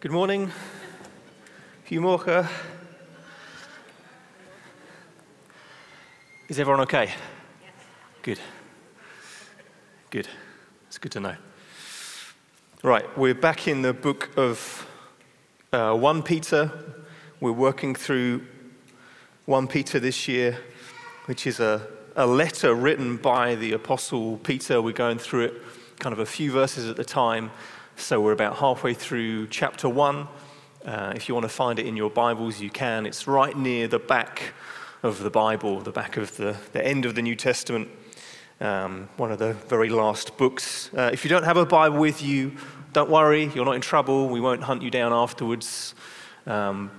Good 0.00 0.12
morning. 0.12 0.50
Goedemorgen. 1.86 2.48
Is 6.48 6.58
everyone 6.58 6.80
okay? 6.84 7.12
Good. 8.22 8.40
Good. 10.08 10.26
It's 10.86 10.96
good 10.96 11.12
to 11.12 11.20
know. 11.20 11.36
Right, 12.82 13.04
we're 13.18 13.34
back 13.34 13.68
in 13.68 13.82
the 13.82 13.92
book 13.92 14.30
of 14.38 14.86
uh, 15.70 15.94
1 15.94 16.22
Peter. 16.22 16.72
We're 17.40 17.52
working 17.52 17.94
through 17.94 18.46
1 19.44 19.66
Peter 19.66 20.00
this 20.00 20.26
year, 20.26 20.56
which 21.26 21.46
is 21.46 21.60
a, 21.60 21.86
a 22.16 22.26
letter 22.26 22.74
written 22.74 23.18
by 23.18 23.54
the 23.54 23.72
Apostle 23.72 24.38
Peter. 24.38 24.80
We're 24.80 24.94
going 24.94 25.18
through 25.18 25.44
it 25.44 25.54
kind 25.98 26.14
of 26.14 26.20
a 26.20 26.26
few 26.26 26.50
verses 26.50 26.88
at 26.88 26.98
a 26.98 27.04
time. 27.04 27.50
So 28.00 28.18
we're 28.18 28.32
about 28.32 28.56
halfway 28.56 28.94
through 28.94 29.48
chapter 29.48 29.86
1. 29.86 30.26
Uh, 30.86 31.12
if 31.14 31.28
you 31.28 31.34
want 31.34 31.44
to 31.44 31.50
find 31.50 31.78
it 31.78 31.86
in 31.86 31.98
your 31.98 32.08
Bibles, 32.08 32.58
you 32.58 32.70
can. 32.70 33.04
It's 33.04 33.28
right 33.28 33.54
near 33.54 33.88
the 33.88 33.98
back 33.98 34.54
of 35.02 35.22
the 35.22 35.28
Bible, 35.28 35.80
the 35.80 35.92
back 35.92 36.16
of 36.16 36.34
the, 36.38 36.56
the 36.72 36.84
end 36.84 37.04
of 37.04 37.14
the 37.14 37.20
New 37.20 37.36
Testament, 37.36 37.88
um, 38.58 39.10
one 39.18 39.30
of 39.30 39.38
the 39.38 39.52
very 39.52 39.90
last 39.90 40.38
books. 40.38 40.90
Uh, 40.96 41.10
if 41.12 41.24
you 41.24 41.28
don't 41.28 41.44
have 41.44 41.58
a 41.58 41.66
Bible 41.66 41.98
with 41.98 42.22
you, 42.22 42.56
don't 42.94 43.10
worry, 43.10 43.50
you're 43.54 43.66
not 43.66 43.74
in 43.74 43.82
trouble. 43.82 44.30
We 44.30 44.40
won't 44.40 44.62
hunt 44.62 44.80
you 44.80 44.90
down 44.90 45.12
afterwards. 45.12 45.94
Um, 46.46 46.90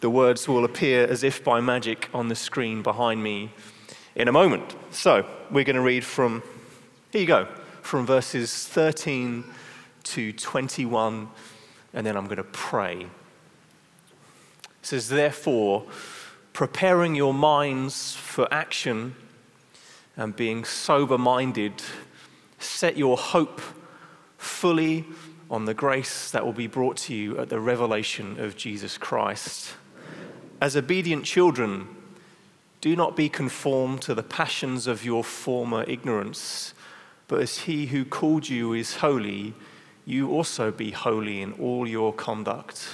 the 0.00 0.10
words 0.10 0.48
will 0.48 0.64
appear 0.64 1.06
as 1.06 1.22
if 1.22 1.44
by 1.44 1.60
magic 1.60 2.08
on 2.14 2.28
the 2.28 2.34
screen 2.34 2.82
behind 2.82 3.22
me 3.22 3.52
in 4.16 4.26
a 4.26 4.32
moment. 4.32 4.74
So 4.90 5.26
we're 5.50 5.64
going 5.64 5.76
to 5.76 5.82
read 5.82 6.02
from, 6.02 6.42
here 7.12 7.20
you 7.20 7.26
go, 7.26 7.46
from 7.82 8.06
verses 8.06 8.66
13 8.68 9.44
to 10.06 10.32
21, 10.32 11.28
and 11.92 12.06
then 12.06 12.16
I'm 12.16 12.24
going 12.24 12.36
to 12.36 12.44
pray. 12.44 13.02
It 13.02 13.08
says, 14.82 15.08
Therefore, 15.08 15.84
preparing 16.52 17.14
your 17.14 17.34
minds 17.34 18.14
for 18.14 18.48
action 18.52 19.14
and 20.16 20.34
being 20.34 20.64
sober 20.64 21.18
minded, 21.18 21.82
set 22.58 22.96
your 22.96 23.16
hope 23.16 23.60
fully 24.38 25.04
on 25.50 25.64
the 25.64 25.74
grace 25.74 26.30
that 26.30 26.44
will 26.44 26.52
be 26.52 26.66
brought 26.66 26.96
to 26.96 27.14
you 27.14 27.38
at 27.38 27.48
the 27.48 27.60
revelation 27.60 28.40
of 28.40 28.56
Jesus 28.56 28.98
Christ. 28.98 29.74
As 30.60 30.76
obedient 30.76 31.24
children, 31.24 31.88
do 32.80 32.96
not 32.96 33.16
be 33.16 33.28
conformed 33.28 34.02
to 34.02 34.14
the 34.14 34.22
passions 34.22 34.86
of 34.86 35.04
your 35.04 35.24
former 35.24 35.84
ignorance, 35.88 36.74
but 37.28 37.40
as 37.40 37.58
he 37.58 37.86
who 37.86 38.04
called 38.04 38.48
you 38.48 38.72
is 38.72 38.96
holy, 38.96 39.54
you 40.06 40.30
also 40.30 40.70
be 40.70 40.92
holy 40.92 41.42
in 41.42 41.52
all 41.54 41.86
your 41.86 42.12
conduct. 42.12 42.88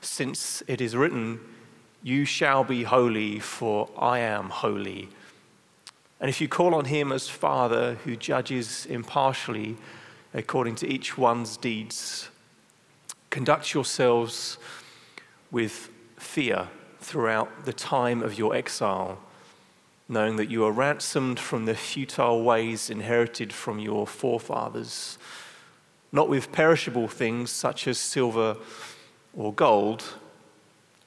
Since 0.00 0.64
it 0.66 0.80
is 0.80 0.96
written, 0.96 1.40
You 2.02 2.24
shall 2.24 2.64
be 2.64 2.82
holy, 2.82 3.38
for 3.38 3.88
I 3.96 4.18
am 4.18 4.50
holy. 4.50 5.08
And 6.20 6.28
if 6.28 6.40
you 6.40 6.48
call 6.48 6.74
on 6.74 6.86
him 6.86 7.12
as 7.12 7.28
Father 7.28 7.94
who 8.04 8.16
judges 8.16 8.84
impartially 8.86 9.76
according 10.34 10.74
to 10.76 10.88
each 10.88 11.16
one's 11.16 11.56
deeds, 11.56 12.28
conduct 13.30 13.72
yourselves 13.72 14.58
with 15.52 15.88
fear 16.16 16.68
throughout 16.98 17.64
the 17.64 17.72
time 17.72 18.22
of 18.22 18.36
your 18.36 18.56
exile, 18.56 19.20
knowing 20.08 20.34
that 20.36 20.50
you 20.50 20.64
are 20.64 20.72
ransomed 20.72 21.38
from 21.38 21.66
the 21.66 21.74
futile 21.76 22.42
ways 22.42 22.90
inherited 22.90 23.52
from 23.52 23.78
your 23.78 24.04
forefathers 24.04 25.16
not 26.14 26.28
with 26.28 26.52
perishable 26.52 27.08
things 27.08 27.50
such 27.50 27.88
as 27.88 27.98
silver 27.98 28.56
or 29.34 29.52
gold, 29.52 30.04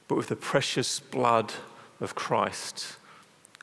but 0.06 0.16
with 0.16 0.26
the 0.26 0.36
precious 0.36 1.00
blood 1.00 1.50
of 1.98 2.14
Christ, 2.14 2.98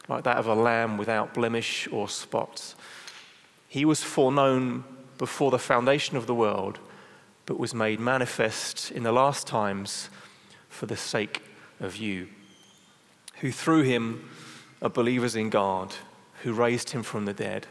like 0.10 0.24
that 0.24 0.38
of 0.38 0.48
a 0.48 0.56
lamb 0.56 0.98
without 0.98 1.36
blemish 1.36 1.88
or 1.92 2.10
spot. 2.10 2.74
He 3.68 3.86
was 3.86 4.02
foreknown 4.02 4.86
before 5.20 5.52
the 5.52 5.60
foundation 5.60 6.18
of 6.18 6.26
the 6.26 6.34
world, 6.34 6.80
but 7.46 7.60
was 7.60 7.76
made 7.76 8.00
manifest 8.00 8.90
in 8.90 9.04
the 9.04 9.12
last 9.12 9.46
times 9.46 10.10
for 10.68 10.88
the 10.88 10.98
sake 10.98 11.44
of 11.80 11.96
you, 11.96 12.28
who 13.42 13.52
through 13.52 13.84
him 13.84 14.32
are 14.82 14.90
believers 14.90 15.36
in 15.36 15.52
God, 15.52 15.94
who 16.42 16.54
raised 16.54 16.90
him 16.90 17.04
from 17.04 17.26
the 17.26 17.34
dead 17.34 17.68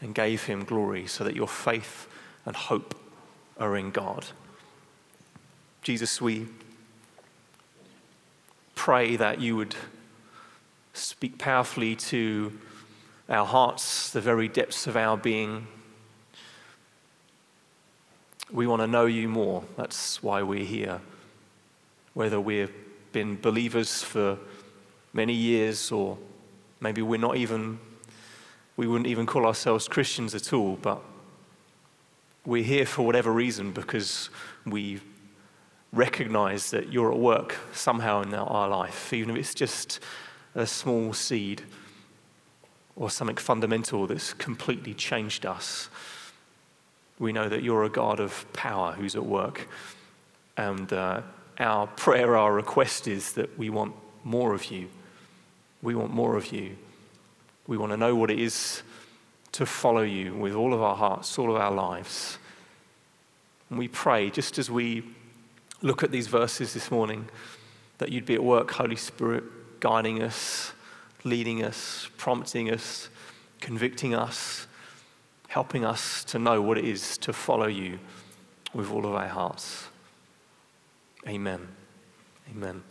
and 0.00 0.14
gave 0.14 0.44
him 0.44 0.64
glory, 0.64 1.06
so 1.06 1.22
that 1.22 1.36
your 1.36 1.48
faith 1.48 2.08
and 2.46 2.56
hope 2.56 2.94
are 3.58 3.76
in 3.76 3.90
God. 3.90 4.26
Jesus, 5.82 6.20
we 6.20 6.46
pray 8.74 9.16
that 9.16 9.40
you 9.40 9.56
would 9.56 9.74
speak 10.92 11.38
powerfully 11.38 11.96
to 11.96 12.52
our 13.28 13.46
hearts, 13.46 14.10
the 14.10 14.20
very 14.20 14.48
depths 14.48 14.86
of 14.86 14.96
our 14.96 15.16
being. 15.16 15.66
We 18.50 18.66
want 18.66 18.82
to 18.82 18.86
know 18.86 19.06
you 19.06 19.28
more. 19.28 19.64
That's 19.76 20.22
why 20.22 20.42
we're 20.42 20.64
here. 20.64 21.00
Whether 22.14 22.40
we've 22.40 22.72
been 23.12 23.40
believers 23.40 24.02
for 24.02 24.38
many 25.12 25.32
years 25.32 25.90
or 25.90 26.18
maybe 26.80 27.02
we're 27.02 27.18
not 27.18 27.36
even, 27.36 27.78
we 28.76 28.86
wouldn't 28.86 29.06
even 29.06 29.26
call 29.26 29.46
ourselves 29.46 29.88
Christians 29.88 30.34
at 30.34 30.52
all, 30.52 30.76
but 30.80 31.02
we're 32.46 32.62
here 32.62 32.86
for 32.86 33.06
whatever 33.06 33.32
reason 33.32 33.72
because 33.72 34.28
we 34.66 35.00
recognize 35.92 36.70
that 36.70 36.92
you're 36.92 37.10
at 37.12 37.18
work 37.18 37.56
somehow 37.72 38.22
in 38.22 38.34
our 38.34 38.68
life, 38.68 39.12
even 39.12 39.30
if 39.30 39.36
it's 39.36 39.54
just 39.54 40.00
a 40.54 40.66
small 40.66 41.12
seed 41.12 41.62
or 42.96 43.10
something 43.10 43.36
fundamental 43.36 44.06
that's 44.06 44.32
completely 44.34 44.94
changed 44.94 45.46
us. 45.46 45.88
We 47.18 47.32
know 47.32 47.48
that 47.48 47.62
you're 47.62 47.84
a 47.84 47.88
God 47.88 48.20
of 48.20 48.50
power 48.52 48.92
who's 48.92 49.16
at 49.16 49.24
work. 49.24 49.68
And 50.56 50.92
uh, 50.92 51.22
our 51.58 51.86
prayer, 51.86 52.36
our 52.36 52.52
request 52.52 53.08
is 53.08 53.32
that 53.32 53.58
we 53.58 53.70
want 53.70 53.94
more 54.22 54.54
of 54.54 54.66
you. 54.66 54.88
We 55.82 55.94
want 55.94 56.12
more 56.12 56.36
of 56.36 56.52
you. 56.52 56.76
We 57.66 57.76
want 57.76 57.92
to 57.92 57.96
know 57.96 58.14
what 58.14 58.30
it 58.30 58.38
is 58.38 58.82
to 59.54 59.64
follow 59.64 60.02
you 60.02 60.34
with 60.34 60.52
all 60.52 60.74
of 60.74 60.82
our 60.82 60.96
hearts, 60.96 61.38
all 61.38 61.48
of 61.48 61.60
our 61.60 61.70
lives. 61.70 62.38
And 63.70 63.78
we 63.78 63.86
pray, 63.86 64.28
just 64.28 64.58
as 64.58 64.68
we 64.68 65.04
look 65.80 66.02
at 66.02 66.10
these 66.10 66.26
verses 66.26 66.74
this 66.74 66.90
morning, 66.90 67.28
that 67.98 68.10
you'd 68.10 68.26
be 68.26 68.34
at 68.34 68.42
work, 68.42 68.72
Holy 68.72 68.96
Spirit, 68.96 69.44
guiding 69.78 70.20
us, 70.20 70.72
leading 71.22 71.62
us, 71.62 72.08
prompting 72.16 72.68
us, 72.68 73.08
convicting 73.60 74.12
us, 74.12 74.66
helping 75.46 75.84
us 75.84 76.24
to 76.24 76.40
know 76.40 76.60
what 76.60 76.76
it 76.76 76.84
is 76.84 77.16
to 77.18 77.32
follow 77.32 77.68
you 77.68 78.00
with 78.72 78.90
all 78.90 79.06
of 79.06 79.14
our 79.14 79.28
hearts. 79.28 79.86
Amen. 81.28 81.68
Amen. 82.50 82.82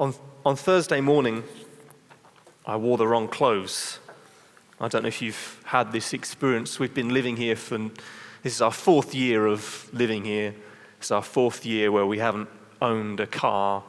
On, 0.00 0.12
on 0.44 0.56
Thursday 0.56 1.00
morning, 1.00 1.44
I 2.66 2.74
wore 2.74 2.98
the 2.98 3.06
wrong 3.06 3.28
clothes. 3.28 4.00
I 4.82 4.88
don't 4.88 5.02
know 5.02 5.08
if 5.08 5.20
you've 5.20 5.60
had 5.64 5.92
this 5.92 6.14
experience. 6.14 6.78
We've 6.78 6.94
been 6.94 7.12
living 7.12 7.36
here 7.36 7.54
for, 7.54 7.76
this 8.42 8.54
is 8.54 8.62
our 8.62 8.70
fourth 8.72 9.14
year 9.14 9.46
of 9.46 9.90
living 9.92 10.24
here. 10.24 10.54
It's 10.98 11.10
our 11.10 11.20
fourth 11.20 11.66
year 11.66 11.92
where 11.92 12.06
we 12.06 12.18
haven't 12.18 12.48
owned 12.80 13.20
a 13.20 13.26
car. 13.26 13.84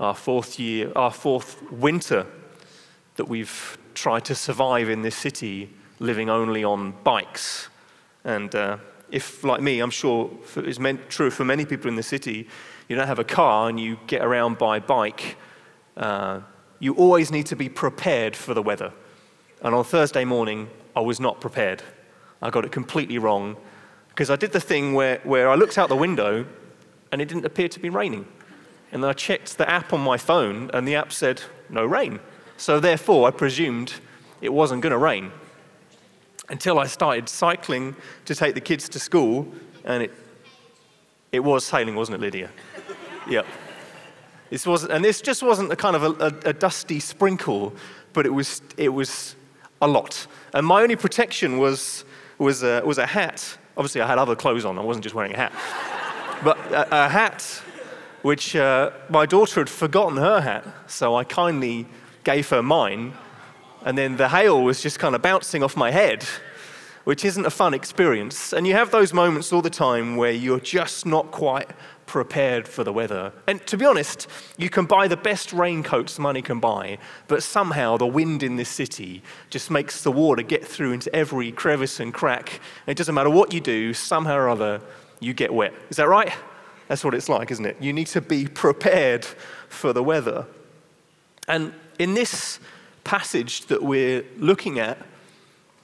Our 0.00 0.16
fourth 0.16 0.58
year, 0.58 0.90
our 0.96 1.12
fourth 1.12 1.62
winter 1.70 2.26
that 3.14 3.26
we've 3.26 3.78
tried 3.94 4.24
to 4.24 4.34
survive 4.34 4.90
in 4.90 5.02
this 5.02 5.14
city 5.14 5.70
living 6.00 6.28
only 6.28 6.64
on 6.64 6.94
bikes. 7.04 7.68
And 8.24 8.52
uh, 8.52 8.78
if, 9.12 9.44
like 9.44 9.60
me, 9.60 9.78
I'm 9.78 9.90
sure 9.90 10.28
it's 10.56 10.80
meant, 10.80 11.08
true 11.08 11.30
for 11.30 11.44
many 11.44 11.64
people 11.64 11.88
in 11.88 11.94
the 11.94 12.02
city, 12.02 12.48
you 12.88 12.96
don't 12.96 13.06
have 13.06 13.20
a 13.20 13.24
car 13.24 13.68
and 13.68 13.78
you 13.78 13.96
get 14.08 14.24
around 14.24 14.58
by 14.58 14.80
bike, 14.80 15.36
uh, 15.96 16.40
you 16.80 16.94
always 16.94 17.30
need 17.30 17.46
to 17.46 17.56
be 17.56 17.68
prepared 17.68 18.34
for 18.34 18.54
the 18.54 18.62
weather. 18.62 18.92
And 19.62 19.74
on 19.74 19.84
Thursday 19.84 20.24
morning, 20.24 20.68
I 20.94 21.00
was 21.00 21.20
not 21.20 21.40
prepared. 21.40 21.82
I 22.42 22.50
got 22.50 22.64
it 22.64 22.72
completely 22.72 23.18
wrong 23.18 23.56
because 24.08 24.30
I 24.30 24.36
did 24.36 24.52
the 24.52 24.60
thing 24.60 24.94
where, 24.94 25.20
where 25.24 25.48
I 25.48 25.54
looked 25.54 25.78
out 25.78 25.88
the 25.88 25.96
window 25.96 26.46
and 27.12 27.20
it 27.20 27.28
didn't 27.28 27.44
appear 27.44 27.68
to 27.68 27.80
be 27.80 27.90
raining. 27.90 28.26
And 28.92 29.02
then 29.02 29.10
I 29.10 29.12
checked 29.12 29.58
the 29.58 29.68
app 29.68 29.92
on 29.92 30.00
my 30.00 30.16
phone 30.16 30.70
and 30.72 30.86
the 30.86 30.94
app 30.94 31.12
said, 31.12 31.42
no 31.68 31.84
rain. 31.84 32.20
So 32.56 32.80
therefore, 32.80 33.28
I 33.28 33.30
presumed 33.30 33.94
it 34.40 34.52
wasn't 34.52 34.82
going 34.82 34.92
to 34.92 34.98
rain 34.98 35.32
until 36.48 36.78
I 36.78 36.86
started 36.86 37.28
cycling 37.28 37.96
to 38.24 38.34
take 38.34 38.54
the 38.54 38.60
kids 38.60 38.88
to 38.90 38.98
school 38.98 39.48
and 39.84 40.02
it, 40.02 40.12
it 41.32 41.40
was 41.40 41.68
hailing, 41.68 41.94
wasn't 41.94 42.16
it, 42.16 42.20
Lydia? 42.20 42.50
yep. 43.28 43.46
This 44.50 44.66
wasn't, 44.66 44.92
and 44.92 45.04
this 45.04 45.20
just 45.20 45.42
wasn't 45.42 45.72
a 45.72 45.76
kind 45.76 45.96
of 45.96 46.02
a, 46.02 46.24
a, 46.24 46.50
a 46.50 46.52
dusty 46.52 47.00
sprinkle, 47.00 47.74
but 48.12 48.24
it 48.24 48.30
was, 48.30 48.62
it 48.76 48.88
was 48.88 49.35
a 49.80 49.86
lot. 49.86 50.26
And 50.52 50.66
my 50.66 50.82
only 50.82 50.96
protection 50.96 51.58
was, 51.58 52.04
was, 52.38 52.62
a, 52.62 52.82
was 52.84 52.98
a 52.98 53.06
hat. 53.06 53.58
Obviously, 53.76 54.00
I 54.00 54.06
had 54.06 54.18
other 54.18 54.36
clothes 54.36 54.64
on, 54.64 54.78
I 54.78 54.82
wasn't 54.82 55.04
just 55.04 55.14
wearing 55.14 55.34
a 55.34 55.36
hat. 55.36 55.52
but 56.44 56.58
a, 56.72 57.04
a 57.04 57.08
hat 57.08 57.42
which 58.22 58.56
uh, 58.56 58.90
my 59.08 59.24
daughter 59.24 59.60
had 59.60 59.70
forgotten 59.70 60.18
her 60.18 60.40
hat, 60.40 60.66
so 60.88 61.14
I 61.14 61.22
kindly 61.22 61.86
gave 62.24 62.48
her 62.48 62.62
mine, 62.62 63.14
and 63.84 63.96
then 63.96 64.16
the 64.16 64.28
hail 64.28 64.64
was 64.64 64.82
just 64.82 64.98
kind 64.98 65.14
of 65.14 65.22
bouncing 65.22 65.62
off 65.62 65.76
my 65.76 65.92
head, 65.92 66.26
which 67.06 67.24
isn't 67.24 67.46
a 67.46 67.50
fun 67.50 67.72
experience. 67.72 68.52
And 68.52 68.66
you 68.66 68.72
have 68.72 68.90
those 68.90 69.12
moments 69.12 69.52
all 69.52 69.62
the 69.62 69.70
time 69.70 70.16
where 70.16 70.32
you're 70.32 70.58
just 70.58 71.06
not 71.06 71.30
quite 71.30 71.70
prepared 72.06 72.66
for 72.66 72.82
the 72.82 72.92
weather. 72.92 73.32
And 73.46 73.64
to 73.68 73.76
be 73.76 73.84
honest, 73.84 74.26
you 74.58 74.68
can 74.68 74.86
buy 74.86 75.06
the 75.06 75.16
best 75.16 75.52
raincoats 75.52 76.18
money 76.18 76.42
can 76.42 76.58
buy, 76.58 76.98
but 77.28 77.44
somehow 77.44 77.96
the 77.96 78.08
wind 78.08 78.42
in 78.42 78.56
this 78.56 78.68
city 78.68 79.22
just 79.50 79.70
makes 79.70 80.02
the 80.02 80.10
water 80.10 80.42
get 80.42 80.66
through 80.66 80.90
into 80.90 81.14
every 81.14 81.52
crevice 81.52 82.00
and 82.00 82.12
crack. 82.12 82.60
And 82.86 82.92
it 82.92 82.96
doesn't 82.96 83.14
matter 83.14 83.30
what 83.30 83.52
you 83.52 83.60
do, 83.60 83.94
somehow 83.94 84.36
or 84.36 84.48
other, 84.48 84.80
you 85.20 85.32
get 85.32 85.54
wet. 85.54 85.74
Is 85.90 85.98
that 85.98 86.08
right? 86.08 86.32
That's 86.88 87.04
what 87.04 87.14
it's 87.14 87.28
like, 87.28 87.52
isn't 87.52 87.66
it? 87.66 87.76
You 87.80 87.92
need 87.92 88.08
to 88.08 88.20
be 88.20 88.48
prepared 88.48 89.24
for 89.68 89.92
the 89.92 90.02
weather. 90.02 90.44
And 91.46 91.72
in 92.00 92.14
this 92.14 92.58
passage 93.04 93.66
that 93.66 93.80
we're 93.80 94.24
looking 94.38 94.80
at, 94.80 94.98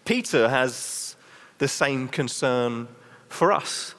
Peter 0.04 0.48
has 0.48 1.11
the 1.62 1.68
same 1.68 2.08
concern 2.08 2.88
for 3.28 3.52
us. 3.52 3.94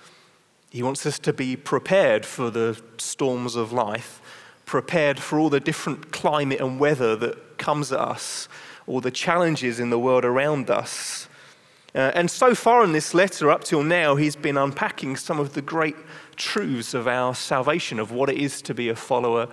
He 0.69 0.83
wants 0.83 1.05
us 1.05 1.17
to 1.19 1.31
be 1.31 1.55
prepared 1.55 2.25
for 2.25 2.49
the 2.49 2.77
storms 2.97 3.55
of 3.55 3.71
life, 3.71 4.21
prepared 4.65 5.17
for 5.17 5.39
all 5.39 5.49
the 5.49 5.61
different 5.61 6.11
climate 6.11 6.59
and 6.59 6.77
weather 6.77 7.15
that 7.15 7.57
comes 7.57 7.93
at 7.93 8.01
us, 8.01 8.49
all 8.85 8.99
the 8.99 9.11
challenges 9.11 9.79
in 9.79 9.91
the 9.91 9.97
world 9.97 10.25
around 10.25 10.69
us. 10.69 11.29
Uh, 11.95 12.11
and 12.15 12.29
so 12.29 12.53
far 12.53 12.83
in 12.83 12.91
this 12.91 13.13
letter, 13.13 13.49
up 13.49 13.63
till 13.63 13.81
now, 13.81 14.17
he's 14.17 14.35
been 14.35 14.57
unpacking 14.57 15.15
some 15.15 15.39
of 15.39 15.53
the 15.53 15.61
great 15.61 15.95
truths 16.35 16.93
of 16.93 17.07
our 17.07 17.33
salvation, 17.33 17.97
of 17.97 18.11
what 18.11 18.29
it 18.29 18.39
is 18.39 18.61
to 18.63 18.73
be 18.73 18.89
a 18.89 18.95
follower 18.95 19.47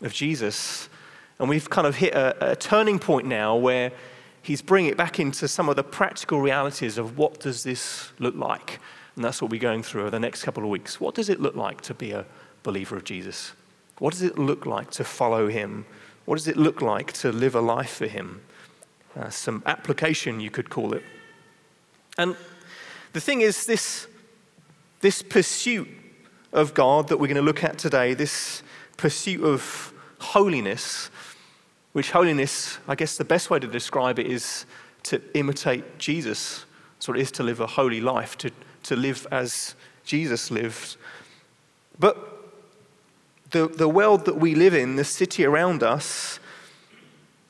of 0.00 0.12
Jesus. 0.12 0.88
And 1.38 1.48
we've 1.48 1.70
kind 1.70 1.86
of 1.86 1.94
hit 1.94 2.12
a, 2.12 2.54
a 2.54 2.56
turning 2.56 2.98
point 2.98 3.28
now 3.28 3.54
where 3.54 3.92
he's 4.42 4.60
bringing 4.60 4.90
it 4.90 4.96
back 4.96 5.18
into 5.18 5.48
some 5.48 5.68
of 5.68 5.76
the 5.76 5.84
practical 5.84 6.40
realities 6.40 6.98
of 6.98 7.16
what 7.16 7.40
does 7.40 7.62
this 7.62 8.10
look 8.18 8.34
like. 8.34 8.80
And 9.14 9.24
that's 9.24 9.40
what 9.40 9.50
we're 9.50 9.60
going 9.60 9.82
through 9.82 10.02
over 10.02 10.10
the 10.10 10.20
next 10.20 10.42
couple 10.42 10.62
of 10.62 10.68
weeks. 10.68 11.00
What 11.00 11.14
does 11.14 11.28
it 11.28 11.40
look 11.40 11.54
like 11.54 11.80
to 11.82 11.94
be 11.94 12.12
a 12.12 12.24
believer 12.62 12.96
of 12.96 13.04
Jesus? 13.04 13.52
What 13.98 14.12
does 14.12 14.22
it 14.22 14.38
look 14.38 14.66
like 14.66 14.90
to 14.92 15.04
follow 15.04 15.48
him? 15.48 15.86
What 16.24 16.36
does 16.36 16.48
it 16.48 16.56
look 16.56 16.80
like 16.82 17.12
to 17.14 17.30
live 17.30 17.54
a 17.54 17.60
life 17.60 17.94
for 17.94 18.06
him? 18.06 18.40
Uh, 19.16 19.28
some 19.28 19.62
application, 19.66 20.40
you 20.40 20.50
could 20.50 20.70
call 20.70 20.94
it. 20.94 21.02
And 22.16 22.36
the 23.12 23.20
thing 23.20 23.42
is, 23.42 23.66
this, 23.66 24.06
this 25.00 25.22
pursuit 25.22 25.88
of 26.52 26.74
God 26.74 27.08
that 27.08 27.18
we're 27.18 27.26
going 27.26 27.36
to 27.36 27.42
look 27.42 27.64
at 27.64 27.78
today, 27.78 28.14
this 28.14 28.62
pursuit 28.96 29.42
of 29.44 29.92
holiness, 30.18 31.10
which 31.92 32.10
holiness, 32.10 32.78
I 32.88 32.94
guess 32.94 33.16
the 33.16 33.24
best 33.24 33.50
way 33.50 33.58
to 33.58 33.66
describe 33.66 34.18
it 34.18 34.26
is 34.26 34.66
to 35.04 35.20
imitate 35.36 35.98
Jesus. 35.98 36.64
That's 36.94 37.08
what 37.08 37.18
it 37.18 37.22
is 37.22 37.32
to 37.32 37.42
live 37.42 37.60
a 37.60 37.66
holy 37.66 38.00
life, 38.00 38.38
to, 38.38 38.50
to 38.84 38.96
live 38.96 39.26
as 39.30 39.74
Jesus 40.04 40.50
lived. 40.50 40.96
But 41.98 42.16
the, 43.50 43.68
the 43.68 43.88
world 43.88 44.24
that 44.24 44.36
we 44.36 44.54
live 44.54 44.74
in, 44.74 44.96
the 44.96 45.04
city 45.04 45.44
around 45.44 45.82
us, 45.82 46.40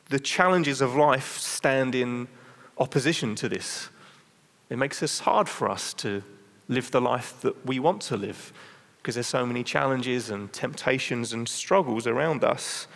the 0.08 0.18
challenges 0.18 0.80
of 0.80 0.94
life 0.94 1.38
stand 1.38 1.94
in 1.94 2.28
opposition 2.78 3.34
to 3.36 3.48
this. 3.48 3.88
It 4.68 4.78
makes 4.78 5.02
it 5.02 5.22
hard 5.24 5.48
for 5.48 5.68
us 5.70 5.94
to 5.94 6.22
live 6.68 6.90
the 6.90 7.00
life 7.00 7.40
that 7.42 7.64
we 7.66 7.78
want 7.78 8.02
to 8.02 8.16
live 8.16 8.52
because 8.98 9.14
there's 9.14 9.26
so 9.26 9.44
many 9.44 9.64
challenges 9.64 10.30
and 10.30 10.52
temptations 10.52 11.32
and 11.32 11.48
struggles 11.48 12.06
around 12.06 12.44
us. 12.44 12.86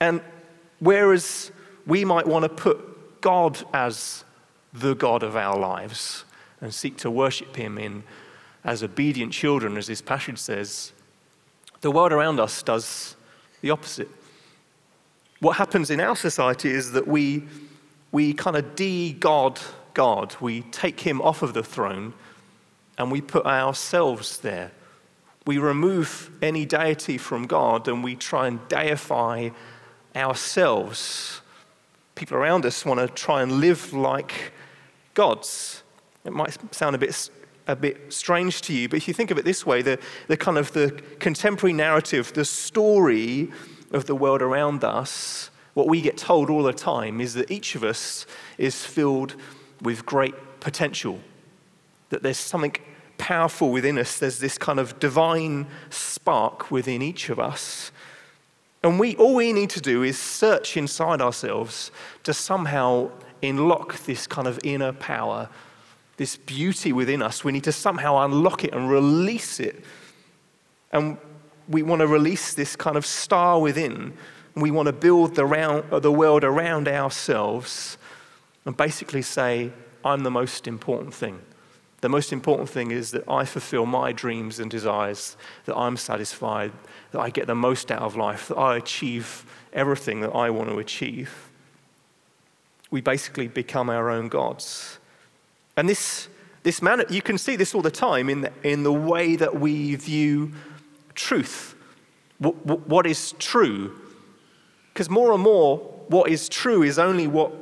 And 0.00 0.20
whereas 0.84 1.50
we 1.86 2.04
might 2.04 2.26
want 2.26 2.44
to 2.44 2.48
put 2.48 3.20
God 3.20 3.62
as 3.72 4.24
the 4.72 4.94
God 4.94 5.22
of 5.22 5.36
our 5.36 5.58
lives 5.58 6.24
and 6.60 6.72
seek 6.72 6.96
to 6.98 7.10
worship 7.10 7.56
Him 7.56 7.78
in 7.78 8.04
as 8.64 8.82
obedient 8.82 9.32
children, 9.32 9.76
as 9.76 9.86
this 9.86 10.00
passage 10.00 10.38
says, 10.38 10.92
the 11.80 11.90
world 11.90 12.12
around 12.12 12.40
us 12.40 12.62
does 12.62 13.16
the 13.60 13.70
opposite. 13.70 14.08
What 15.40 15.56
happens 15.56 15.90
in 15.90 16.00
our 16.00 16.16
society 16.16 16.70
is 16.70 16.92
that 16.92 17.06
we, 17.06 17.44
we 18.12 18.32
kind 18.32 18.56
of 18.56 18.76
de 18.76 19.12
God 19.12 19.60
God. 19.92 20.34
We 20.40 20.62
take 20.62 21.00
Him 21.00 21.20
off 21.22 21.42
of 21.42 21.54
the 21.54 21.62
throne 21.62 22.14
and 22.98 23.12
we 23.12 23.20
put 23.20 23.46
ourselves 23.46 24.38
there 24.38 24.72
we 25.46 25.58
remove 25.58 26.30
any 26.40 26.64
deity 26.64 27.18
from 27.18 27.46
God 27.46 27.86
and 27.88 28.02
we 28.02 28.16
try 28.16 28.46
and 28.46 28.66
deify 28.68 29.50
ourselves. 30.14 31.40
People 32.14 32.36
around 32.36 32.64
us 32.64 32.84
want 32.84 33.00
to 33.00 33.08
try 33.08 33.42
and 33.42 33.52
live 33.52 33.92
like 33.92 34.52
gods. 35.14 35.82
It 36.24 36.32
might 36.32 36.56
sound 36.74 36.94
a 36.94 36.98
bit, 36.98 37.30
a 37.66 37.76
bit 37.76 38.12
strange 38.12 38.62
to 38.62 38.72
you, 38.72 38.88
but 38.88 38.96
if 38.96 39.08
you 39.08 39.14
think 39.14 39.30
of 39.30 39.38
it 39.38 39.44
this 39.44 39.66
way, 39.66 39.82
the, 39.82 39.98
the 40.28 40.36
kind 40.36 40.58
of 40.58 40.72
the 40.72 40.90
contemporary 41.18 41.72
narrative, 41.72 42.32
the 42.32 42.44
story 42.44 43.50
of 43.92 44.06
the 44.06 44.14
world 44.14 44.42
around 44.42 44.84
us, 44.84 45.50
what 45.74 45.88
we 45.88 46.00
get 46.00 46.16
told 46.16 46.50
all 46.50 46.62
the 46.62 46.72
time 46.72 47.20
is 47.20 47.34
that 47.34 47.50
each 47.50 47.74
of 47.74 47.82
us 47.82 48.26
is 48.58 48.84
filled 48.84 49.34
with 49.82 50.06
great 50.06 50.34
potential, 50.60 51.20
that 52.10 52.22
there's 52.22 52.38
something 52.38 52.74
powerful 53.18 53.70
within 53.70 53.98
us. 53.98 54.18
There's 54.18 54.38
this 54.38 54.58
kind 54.58 54.78
of 54.78 54.98
divine 54.98 55.66
spark 55.90 56.70
within 56.70 57.02
each 57.02 57.28
of 57.28 57.38
us. 57.38 57.90
And 58.84 59.00
we, 59.00 59.16
all 59.16 59.34
we 59.34 59.54
need 59.54 59.70
to 59.70 59.80
do 59.80 60.02
is 60.02 60.18
search 60.18 60.76
inside 60.76 61.22
ourselves 61.22 61.90
to 62.22 62.34
somehow 62.34 63.10
unlock 63.42 63.96
this 64.04 64.26
kind 64.26 64.46
of 64.46 64.60
inner 64.62 64.92
power, 64.92 65.48
this 66.18 66.36
beauty 66.36 66.92
within 66.92 67.22
us. 67.22 67.42
We 67.42 67.50
need 67.50 67.64
to 67.64 67.72
somehow 67.72 68.22
unlock 68.22 68.62
it 68.62 68.74
and 68.74 68.90
release 68.90 69.58
it. 69.58 69.82
And 70.92 71.16
we 71.66 71.82
want 71.82 72.00
to 72.00 72.06
release 72.06 72.52
this 72.52 72.76
kind 72.76 72.98
of 72.98 73.06
star 73.06 73.58
within. 73.58 74.12
We 74.54 74.70
want 74.70 74.86
to 74.86 74.92
build 74.92 75.34
the, 75.34 75.46
round, 75.46 75.90
the 76.02 76.12
world 76.12 76.44
around 76.44 76.86
ourselves 76.86 77.96
and 78.66 78.76
basically 78.76 79.22
say, 79.22 79.72
I'm 80.04 80.24
the 80.24 80.30
most 80.30 80.68
important 80.68 81.14
thing. 81.14 81.40
The 82.02 82.10
most 82.10 82.34
important 82.34 82.68
thing 82.68 82.90
is 82.90 83.12
that 83.12 83.26
I 83.26 83.46
fulfill 83.46 83.86
my 83.86 84.12
dreams 84.12 84.60
and 84.60 84.70
desires, 84.70 85.38
that 85.64 85.74
I'm 85.74 85.96
satisfied, 85.96 86.72
that 87.14 87.20
I 87.20 87.30
get 87.30 87.46
the 87.46 87.54
most 87.54 87.92
out 87.92 88.02
of 88.02 88.16
life, 88.16 88.48
that 88.48 88.56
I 88.56 88.76
achieve 88.76 89.46
everything 89.72 90.20
that 90.22 90.34
I 90.34 90.50
want 90.50 90.68
to 90.68 90.78
achieve. 90.80 91.48
We 92.90 93.00
basically 93.00 93.46
become 93.46 93.88
our 93.88 94.10
own 94.10 94.28
gods. 94.28 94.98
And 95.76 95.88
this, 95.88 96.28
this 96.64 96.82
man, 96.82 97.04
you 97.08 97.22
can 97.22 97.38
see 97.38 97.54
this 97.54 97.72
all 97.72 97.82
the 97.82 97.90
time 97.90 98.28
in 98.28 98.40
the, 98.40 98.52
in 98.64 98.82
the 98.82 98.92
way 98.92 99.36
that 99.36 99.60
we 99.60 99.94
view 99.94 100.52
truth. 101.14 101.76
what, 102.38 102.56
what 102.88 103.06
is 103.06 103.32
true? 103.38 103.96
Because 104.92 105.08
more 105.08 105.32
and 105.32 105.42
more, 105.42 105.78
what 106.08 106.28
is 106.28 106.48
true 106.48 106.82
is 106.82 106.98
only 106.98 107.28
what 107.28 107.52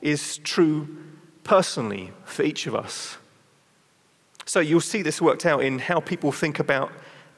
is 0.00 0.38
true 0.38 0.88
personally 1.44 2.12
for 2.24 2.44
each 2.44 2.66
of 2.66 2.74
us. 2.74 3.18
So 4.46 4.60
you'll 4.60 4.80
see 4.80 5.02
this 5.02 5.20
worked 5.20 5.44
out 5.44 5.62
in 5.62 5.80
how 5.80 6.00
people 6.00 6.32
think 6.32 6.58
about 6.58 6.90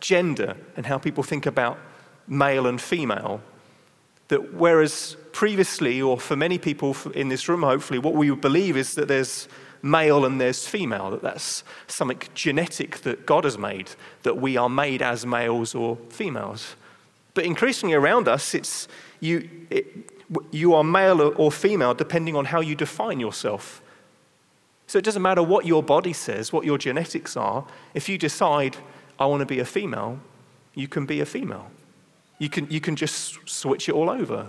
gender 0.04 0.54
and 0.76 0.86
how 0.86 0.98
people 0.98 1.22
think 1.22 1.46
about 1.46 1.78
male 2.28 2.66
and 2.66 2.80
female. 2.80 3.40
That 4.28 4.54
whereas 4.54 5.16
previously, 5.32 6.00
or 6.00 6.20
for 6.20 6.36
many 6.36 6.58
people 6.58 6.96
in 7.14 7.28
this 7.28 7.48
room, 7.48 7.62
hopefully, 7.62 7.98
what 7.98 8.14
we 8.14 8.30
believe 8.34 8.76
is 8.76 8.94
that 8.94 9.08
there's 9.08 9.48
male 9.82 10.24
and 10.24 10.40
there's 10.40 10.66
female, 10.66 11.10
that 11.10 11.22
that's 11.22 11.64
something 11.86 12.20
genetic 12.34 12.98
that 12.98 13.26
God 13.26 13.44
has 13.44 13.58
made, 13.58 13.90
that 14.22 14.36
we 14.36 14.56
are 14.56 14.68
made 14.68 15.02
as 15.02 15.26
males 15.26 15.74
or 15.74 15.96
females. 16.08 16.76
But 17.34 17.44
increasingly 17.44 17.94
around 17.94 18.28
us, 18.28 18.54
it's 18.54 18.88
you, 19.20 19.48
it, 19.70 19.86
you 20.50 20.74
are 20.74 20.84
male 20.84 21.34
or 21.36 21.52
female 21.52 21.94
depending 21.94 22.36
on 22.36 22.46
how 22.46 22.60
you 22.60 22.74
define 22.74 23.20
yourself. 23.20 23.82
So 24.86 24.98
it 24.98 25.04
doesn't 25.04 25.22
matter 25.22 25.42
what 25.42 25.66
your 25.66 25.82
body 25.82 26.12
says, 26.12 26.52
what 26.52 26.64
your 26.64 26.78
genetics 26.78 27.36
are. 27.36 27.66
If 27.94 28.08
you 28.08 28.16
decide, 28.18 28.76
I 29.18 29.26
want 29.26 29.40
to 29.40 29.46
be 29.46 29.60
a 29.60 29.64
female, 29.64 30.18
you 30.74 30.88
can 30.88 31.06
be 31.06 31.20
a 31.20 31.26
female. 31.26 31.70
You 32.38 32.48
can, 32.48 32.68
you 32.70 32.80
can 32.80 32.96
just 32.96 33.48
switch 33.48 33.88
it 33.88 33.94
all 33.94 34.10
over. 34.10 34.48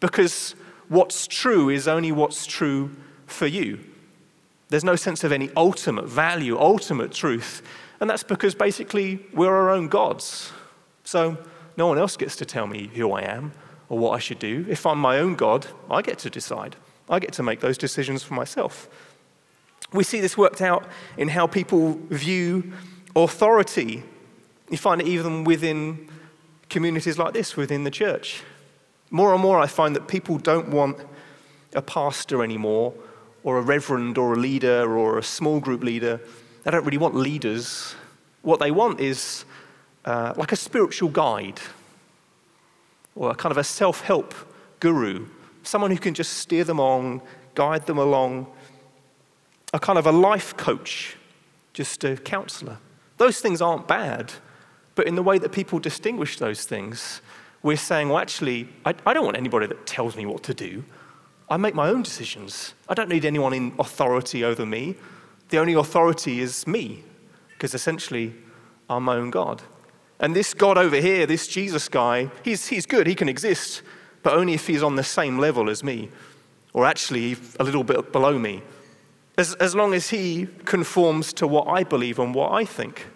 Because 0.00 0.54
what's 0.88 1.26
true 1.26 1.68
is 1.68 1.86
only 1.86 2.12
what's 2.12 2.46
true 2.46 2.90
for 3.26 3.46
you. 3.46 3.78
There's 4.68 4.84
no 4.84 4.96
sense 4.96 5.22
of 5.22 5.32
any 5.32 5.50
ultimate 5.56 6.06
value, 6.06 6.58
ultimate 6.58 7.12
truth. 7.12 7.62
And 8.00 8.10
that's 8.10 8.24
because 8.24 8.54
basically 8.54 9.24
we're 9.32 9.54
our 9.54 9.70
own 9.70 9.88
gods. 9.88 10.52
So 11.04 11.38
no 11.76 11.86
one 11.86 11.98
else 11.98 12.16
gets 12.16 12.36
to 12.36 12.44
tell 12.44 12.66
me 12.66 12.90
who 12.94 13.12
I 13.12 13.22
am 13.22 13.52
or 13.88 13.98
what 13.98 14.12
I 14.12 14.18
should 14.18 14.38
do. 14.38 14.66
If 14.68 14.86
I'm 14.86 14.98
my 14.98 15.18
own 15.18 15.36
God, 15.36 15.66
I 15.90 16.02
get 16.02 16.18
to 16.20 16.30
decide. 16.30 16.76
I 17.08 17.18
get 17.18 17.32
to 17.34 17.42
make 17.42 17.60
those 17.60 17.78
decisions 17.78 18.22
for 18.22 18.34
myself. 18.34 18.88
We 19.92 20.04
see 20.04 20.20
this 20.20 20.38
worked 20.38 20.62
out 20.62 20.86
in 21.16 21.28
how 21.28 21.46
people 21.46 21.98
view 22.08 22.72
authority. 23.14 24.02
You 24.70 24.78
find 24.78 25.00
it 25.00 25.06
even 25.06 25.44
within 25.44 26.08
communities 26.68 27.18
like 27.18 27.34
this, 27.34 27.56
within 27.56 27.84
the 27.84 27.90
church. 27.90 28.42
More 29.10 29.32
and 29.34 29.42
more, 29.42 29.60
I 29.60 29.66
find 29.66 29.94
that 29.94 30.08
people 30.08 30.38
don't 30.38 30.68
want 30.68 30.96
a 31.74 31.82
pastor 31.82 32.42
anymore, 32.42 32.94
or 33.44 33.58
a 33.58 33.62
reverend, 33.62 34.16
or 34.16 34.32
a 34.34 34.36
leader, 34.36 34.96
or 34.96 35.18
a 35.18 35.22
small 35.22 35.60
group 35.60 35.82
leader. 35.82 36.20
They 36.64 36.70
don't 36.70 36.84
really 36.84 36.98
want 36.98 37.14
leaders. 37.14 37.94
What 38.42 38.60
they 38.60 38.70
want 38.70 39.00
is 39.00 39.44
uh, 40.04 40.32
like 40.36 40.52
a 40.52 40.56
spiritual 40.56 41.10
guide, 41.10 41.60
or 43.14 43.30
a 43.30 43.34
kind 43.34 43.50
of 43.50 43.58
a 43.58 43.64
self 43.64 44.00
help 44.00 44.34
guru, 44.80 45.26
someone 45.62 45.90
who 45.90 45.98
can 45.98 46.14
just 46.14 46.32
steer 46.34 46.64
them 46.64 46.80
on, 46.80 47.20
guide 47.54 47.86
them 47.86 47.98
along, 47.98 48.46
a 49.74 49.78
kind 49.78 49.98
of 49.98 50.06
a 50.06 50.12
life 50.12 50.56
coach, 50.56 51.16
just 51.72 52.02
a 52.04 52.16
counselor. 52.16 52.78
Those 53.18 53.40
things 53.40 53.60
aren't 53.62 53.86
bad, 53.86 54.32
but 54.94 55.06
in 55.06 55.14
the 55.14 55.22
way 55.22 55.38
that 55.38 55.52
people 55.52 55.78
distinguish 55.78 56.38
those 56.38 56.64
things, 56.64 57.20
we're 57.62 57.76
saying, 57.76 58.08
well, 58.08 58.18
actually, 58.18 58.68
I, 58.84 58.94
I 59.06 59.14
don't 59.14 59.24
want 59.24 59.36
anybody 59.36 59.66
that 59.66 59.86
tells 59.86 60.16
me 60.16 60.26
what 60.26 60.42
to 60.44 60.54
do. 60.54 60.84
I 61.48 61.56
make 61.56 61.74
my 61.74 61.88
own 61.88 62.02
decisions. 62.02 62.74
I 62.88 62.94
don't 62.94 63.08
need 63.08 63.24
anyone 63.24 63.52
in 63.52 63.74
authority 63.78 64.44
over 64.44 64.66
me. 64.66 64.96
The 65.50 65.58
only 65.58 65.74
authority 65.74 66.40
is 66.40 66.66
me, 66.66 67.04
because 67.50 67.74
essentially, 67.74 68.34
I'm 68.88 69.04
my 69.04 69.16
own 69.16 69.30
God. 69.30 69.62
And 70.18 70.34
this 70.34 70.54
God 70.54 70.78
over 70.78 70.96
here, 70.96 71.26
this 71.26 71.46
Jesus 71.46 71.88
guy, 71.88 72.30
he's, 72.44 72.66
he's 72.68 72.86
good, 72.86 73.06
he 73.06 73.14
can 73.14 73.28
exist, 73.28 73.82
but 74.22 74.34
only 74.34 74.54
if 74.54 74.66
he's 74.66 74.82
on 74.82 74.96
the 74.96 75.04
same 75.04 75.38
level 75.38 75.68
as 75.68 75.82
me, 75.84 76.10
or 76.72 76.86
actually 76.86 77.36
a 77.60 77.64
little 77.64 77.84
bit 77.84 78.12
below 78.12 78.38
me. 78.38 78.62
As, 79.42 79.54
as 79.54 79.74
long 79.74 79.92
as 79.92 80.10
he 80.10 80.46
conforms 80.64 81.32
to 81.32 81.48
what 81.48 81.66
I 81.66 81.82
believe 81.82 82.20
and 82.20 82.32
what 82.32 82.52
I 82.52 82.64
think. 82.64 83.06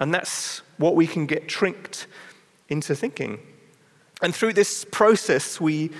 And 0.00 0.12
that's 0.12 0.62
what 0.76 0.96
we 0.96 1.06
can 1.06 1.26
get 1.26 1.46
tricked 1.46 2.08
into 2.68 2.96
thinking. 2.96 3.38
And 4.22 4.34
through 4.34 4.54
this 4.54 4.84
process, 4.84 5.60
we, 5.60 5.92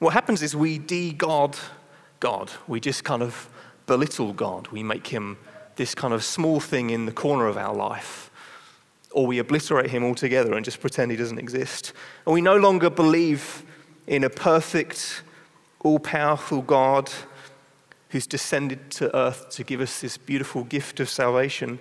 what 0.00 0.12
happens 0.12 0.42
is 0.42 0.56
we 0.56 0.78
de 0.78 1.12
God 1.12 1.56
God. 2.18 2.50
We 2.66 2.80
just 2.80 3.04
kind 3.04 3.22
of 3.22 3.48
belittle 3.86 4.32
God. 4.32 4.66
We 4.72 4.82
make 4.82 5.06
him 5.06 5.38
this 5.76 5.94
kind 5.94 6.12
of 6.12 6.24
small 6.24 6.58
thing 6.58 6.90
in 6.90 7.06
the 7.06 7.12
corner 7.12 7.46
of 7.46 7.56
our 7.56 7.72
life. 7.72 8.28
Or 9.12 9.24
we 9.24 9.38
obliterate 9.38 9.90
him 9.90 10.02
altogether 10.02 10.54
and 10.54 10.64
just 10.64 10.80
pretend 10.80 11.12
he 11.12 11.16
doesn't 11.16 11.38
exist. 11.38 11.92
And 12.26 12.34
we 12.34 12.40
no 12.40 12.56
longer 12.56 12.90
believe 12.90 13.62
in 14.08 14.24
a 14.24 14.30
perfect, 14.30 15.22
all 15.84 16.00
powerful 16.00 16.60
God 16.60 17.08
who's 18.12 18.26
descended 18.26 18.90
to 18.90 19.14
earth 19.16 19.48
to 19.48 19.64
give 19.64 19.80
us 19.80 20.00
this 20.02 20.18
beautiful 20.18 20.64
gift 20.64 21.00
of 21.00 21.08
salvation. 21.08 21.78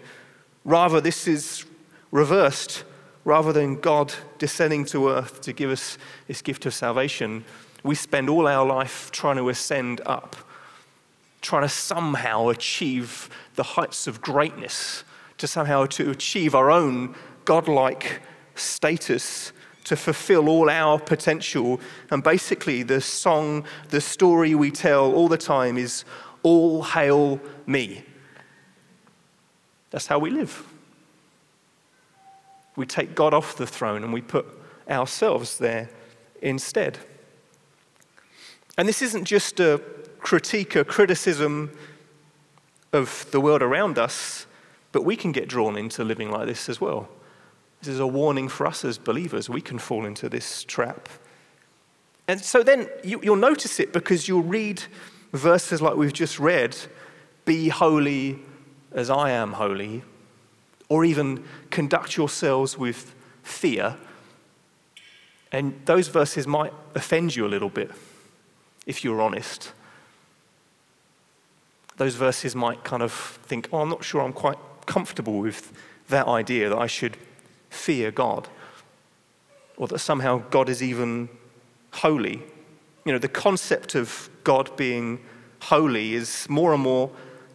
Rather, 0.64 1.02
this 1.02 1.28
is 1.28 1.66
reversed. 2.10 2.86
Rather 3.24 3.54
than 3.54 3.80
God 3.80 4.14
descending 4.40 4.84
to 4.86 5.10
earth 5.10 5.42
to 5.42 5.54
give 5.54 5.70
us 5.70 5.98
this 6.28 6.42
gift 6.42 6.66
of 6.66 6.74
salvation, 6.74 7.44
we 7.84 7.94
spend 7.94 8.30
all 8.30 8.48
our 8.48 8.66
life 8.66 9.12
trying 9.12 9.36
to 9.36 9.50
ascend 9.50 10.02
up, 10.06 10.36
trying 11.42 11.64
to 11.64 11.70
somehow 11.70 12.48
achieve 12.48 13.30
the 13.56 13.64
heights 13.64 14.08
of 14.08 14.22
greatness, 14.22 15.04
to 15.38 15.48
somehow 15.48 15.86
to 15.86 16.10
achieve 16.10 16.56
our 16.56 16.72
own 16.72 17.14
godlike 17.46 18.22
status, 18.56 19.52
to 19.86 19.96
fulfill 19.96 20.50
all 20.50 20.70
our 20.70 21.00
potential. 21.00 21.80
And 22.10 22.24
basically, 22.24 22.84
the 22.84 23.02
song, 23.02 23.66
the 23.90 24.02
story 24.02 24.56
we 24.56 24.72
tell 24.72 25.14
all 25.14 25.28
the 25.28 25.38
time 25.38 25.78
is 25.78 26.06
all 26.44 26.84
hail 26.84 27.40
me. 27.66 28.04
That's 29.92 30.08
how 30.08 30.20
we 30.20 30.30
live. 30.30 30.66
We 32.76 32.86
take 32.86 33.16
God 33.16 33.34
off 33.34 33.58
the 33.58 33.68
throne 33.68 34.04
and 34.04 34.14
we 34.14 34.22
put 34.22 34.46
ourselves 34.90 35.58
there 35.58 35.90
instead. 36.42 36.98
And 38.78 38.88
this 38.88 39.02
isn't 39.02 39.26
just 39.26 39.60
a 39.60 39.82
critique, 40.20 40.76
a 40.76 40.86
criticism 40.86 41.72
of 42.94 43.26
the 43.32 43.42
world 43.42 43.62
around 43.62 43.98
us, 43.98 44.46
but 44.92 45.04
we 45.04 45.16
can 45.16 45.32
get 45.32 45.48
drawn 45.48 45.78
into 45.78 46.04
living 46.04 46.32
like 46.32 46.48
this 46.48 46.70
as 46.70 46.80
well. 46.80 47.10
This 47.82 47.90
is 47.96 48.00
a 48.00 48.08
warning 48.08 48.48
for 48.48 48.68
us 48.68 48.86
as 48.86 48.98
believers. 48.98 49.50
We 49.50 49.62
can 49.62 49.80
fall 49.80 50.06
into 50.06 50.30
this 50.30 50.64
trap. 50.64 51.10
And 52.28 52.40
so 52.40 52.64
then 52.64 52.88
you, 53.04 53.20
will 53.20 53.36
notice 53.36 53.80
it 53.80 53.92
because 53.92 54.28
you'll 54.28 54.44
read 54.44 54.84
verses 55.34 55.82
like 55.82 55.96
we've 55.96 56.14
just 56.14 56.40
read 56.40 56.78
Be 57.46 57.70
holy 57.70 58.40
as 58.94 59.10
I 59.10 59.32
am 59.32 59.54
holy, 59.54 60.04
or 60.90 61.04
even 61.06 61.44
conduct 61.72 62.18
yourselves 62.18 62.78
with 62.78 63.16
fear. 63.42 63.98
And 65.52 65.82
those 65.86 66.08
verses 66.08 66.46
might 66.46 66.74
offend 66.94 67.36
you 67.36 67.46
a 67.46 67.50
little 67.50 67.70
bit 67.70 67.92
if 68.86 69.04
you're 69.04 69.22
honest. 69.22 69.74
Those 71.98 72.16
verses 72.16 72.56
might 72.56 72.84
kind 72.84 73.04
of 73.04 73.12
think, 73.12 73.70
oh, 73.72 73.80
I'm 73.82 73.90
not 73.90 74.04
sure 74.04 74.22
I'm 74.22 74.34
quite 74.34 74.58
comfortable 74.86 75.40
with 75.40 75.72
that 76.10 76.28
idea 76.28 76.70
that 76.70 76.78
I 76.78 76.88
should 76.88 77.18
fear 77.72 78.12
God 78.12 78.48
or 79.78 79.88
that 79.88 80.00
somehow 80.00 80.44
God 80.52 80.70
is 80.70 80.84
even 80.84 81.28
holy. 81.92 82.44
You 83.04 83.14
know, 83.14 83.18
the 83.18 83.28
concept 83.28 83.96
of 83.96 84.30
God 84.44 84.76
being 84.78 85.20
holy 85.60 86.14
is 86.14 86.48
more 86.50 86.74
and 86.74 86.84
more 86.84 87.10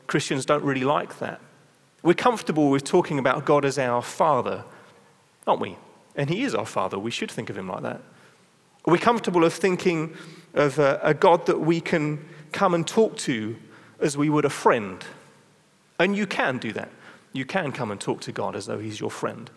Christians 0.09 0.45
don't 0.45 0.65
really 0.65 0.85
like 0.85 1.19
that. 1.21 1.41
We're 2.03 2.15
comfortable 2.15 2.71
with 2.71 2.85
talking 2.85 3.19
about 3.19 3.45
God 3.45 3.65
as 3.65 3.79
our 3.79 4.03
Father, 4.03 4.65
aren't 5.47 5.61
we? 5.61 5.77
And 6.15 6.31
He 6.31 6.43
is 6.43 6.55
our 6.55 6.67
Father. 6.67 6.99
We 6.99 7.11
should 7.11 7.31
think 7.31 7.51
of 7.51 7.59
Him 7.59 7.69
like 7.69 7.83
that. 7.83 8.01
We're 8.87 8.99
comfortable 8.99 9.45
of 9.45 9.53
thinking 9.53 10.17
of 10.55 10.79
a, 10.79 11.01
a 11.03 11.15
God 11.15 11.47
that 11.47 11.61
we 11.61 11.81
can 11.81 12.25
come 12.53 12.75
and 12.75 12.87
talk 12.87 13.17
to 13.19 13.57
as 14.01 14.17
we 14.17 14.31
would 14.31 14.45
a 14.45 14.51
friend. 14.51 15.05
And 15.99 16.17
you 16.17 16.27
can 16.27 16.59
do 16.59 16.73
that. 16.73 16.91
You 17.33 17.45
can 17.45 17.73
come 17.73 17.91
and 17.91 18.01
talk 18.01 18.21
to 18.23 18.33
God 18.33 18.55
as 18.55 18.67
though 18.67 18.79
He's 18.79 19.01
your 19.01 19.11
friend 19.11 19.51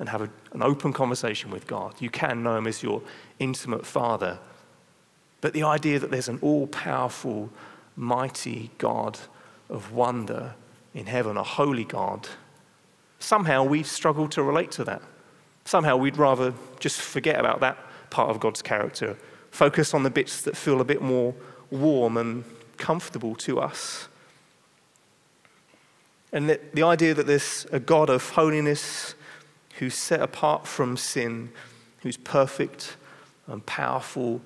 and 0.00 0.08
have 0.08 0.22
a, 0.22 0.30
an 0.52 0.62
open 0.62 0.92
conversation 0.92 1.50
with 1.50 1.66
God. 1.66 1.94
You 2.00 2.10
can 2.10 2.42
know 2.42 2.56
Him 2.56 2.66
as 2.66 2.82
your 2.82 3.02
intimate 3.38 3.86
Father. 3.86 4.38
But 5.42 5.52
the 5.52 5.62
idea 5.62 5.98
that 5.98 6.10
there's 6.10 6.28
an 6.28 6.38
all 6.40 6.66
powerful, 6.66 7.50
mighty 7.94 8.70
God 8.78 9.18
of 9.68 9.92
wonder 9.92 10.54
in 10.94 11.06
heaven, 11.06 11.36
a 11.36 11.42
holy 11.42 11.84
God, 11.84 12.28
somehow 13.18 13.62
we 13.62 13.82
struggle 13.82 14.26
to 14.28 14.42
relate 14.42 14.70
to 14.72 14.84
that. 14.84 15.02
Somehow 15.66 15.98
we'd 15.98 16.16
rather 16.16 16.54
just 16.80 17.00
forget 17.00 17.38
about 17.38 17.60
that 17.60 17.78
part 18.08 18.30
of 18.30 18.40
God's 18.40 18.62
character, 18.62 19.18
focus 19.50 19.92
on 19.92 20.02
the 20.02 20.10
bits 20.10 20.40
that 20.42 20.56
feel 20.56 20.80
a 20.80 20.84
bit 20.84 21.02
more 21.02 21.34
warm 21.70 22.16
and 22.16 22.44
comfortable 22.78 23.34
to 23.36 23.60
us. 23.60 24.08
And 26.32 26.48
the, 26.48 26.60
the 26.72 26.82
idea 26.82 27.12
that 27.12 27.26
there's 27.26 27.66
a 27.70 27.78
God 27.78 28.08
of 28.08 28.30
holiness 28.30 29.14
who's 29.80 29.94
set 29.94 30.20
apart 30.20 30.66
from 30.66 30.94
sin, 30.94 31.50
who's 32.02 32.18
perfect 32.18 32.96
and 33.46 33.64
powerful 33.64 34.42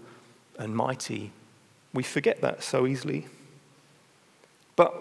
and 0.60 0.74
mighty, 0.74 1.32
we 1.92 2.04
forget 2.04 2.40
that 2.40 2.62
so 2.62 2.86
easily. 2.86 3.26
But 4.76 4.94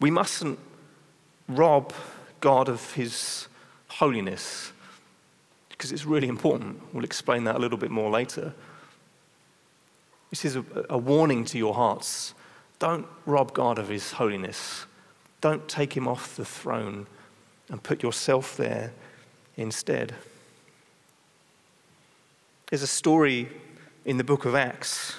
we 0.00 0.10
mustn't 0.10 0.58
rob 1.46 1.92
God 2.40 2.68
of 2.68 2.94
his 2.94 3.46
holiness 3.86 4.72
because 5.68 5.92
it's 5.92 6.04
really 6.04 6.26
important. 6.26 6.92
We'll 6.92 7.04
explain 7.04 7.44
that 7.44 7.54
a 7.54 7.58
little 7.60 7.78
bit 7.78 7.92
more 7.92 8.10
later. 8.10 8.52
This 10.30 10.44
is 10.44 10.56
a, 10.56 10.64
a, 10.90 10.98
warning 10.98 11.44
to 11.46 11.58
your 11.58 11.74
hearts. 11.74 12.34
Don't 12.80 13.06
rob 13.24 13.54
God 13.54 13.78
of 13.78 13.88
his 13.88 14.12
holiness. 14.12 14.84
Don't 15.40 15.68
take 15.68 15.96
him 15.96 16.08
off 16.08 16.34
the 16.34 16.44
throne 16.44 17.06
and 17.68 17.80
put 17.80 18.02
yourself 18.02 18.56
there 18.56 18.92
instead. 19.58 20.14
There's 22.70 22.82
a 22.82 22.86
story 22.86 23.48
in 24.06 24.16
the 24.16 24.24
book 24.24 24.46
of 24.46 24.54
Acts, 24.54 25.16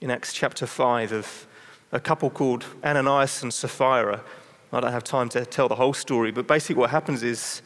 in 0.00 0.10
Acts 0.10 0.32
chapter 0.32 0.66
5, 0.66 1.12
of 1.12 1.46
a 1.90 1.98
couple 1.98 2.30
called 2.30 2.64
Ananias 2.84 3.42
and 3.42 3.52
Sapphira. 3.52 4.22
I 4.72 4.80
don't 4.80 4.92
have 4.92 5.04
time 5.04 5.28
to 5.30 5.44
tell 5.44 5.68
the 5.68 5.74
whole 5.74 5.92
story, 5.94 6.30
but 6.30 6.46
basically 6.46 6.76
what 6.76 6.90
happens 6.90 7.22
is 7.22 7.62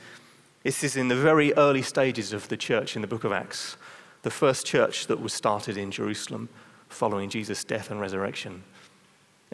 this 0.62 0.82
is 0.82 0.96
in 0.96 1.08
the 1.08 1.16
very 1.16 1.52
early 1.54 1.82
stages 1.82 2.32
of 2.32 2.48
the 2.48 2.56
church 2.56 2.96
in 2.96 3.02
the 3.02 3.08
book 3.08 3.24
of 3.24 3.32
Acts, 3.32 3.76
the 4.22 4.30
first 4.30 4.66
church 4.66 5.06
that 5.06 5.20
was 5.20 5.32
started 5.32 5.76
in 5.76 5.90
Jerusalem 5.90 6.48
following 6.88 7.28
Jesus' 7.28 7.64
death 7.64 7.90
and 7.90 8.00
resurrection. 8.00 8.52
And 8.52 8.62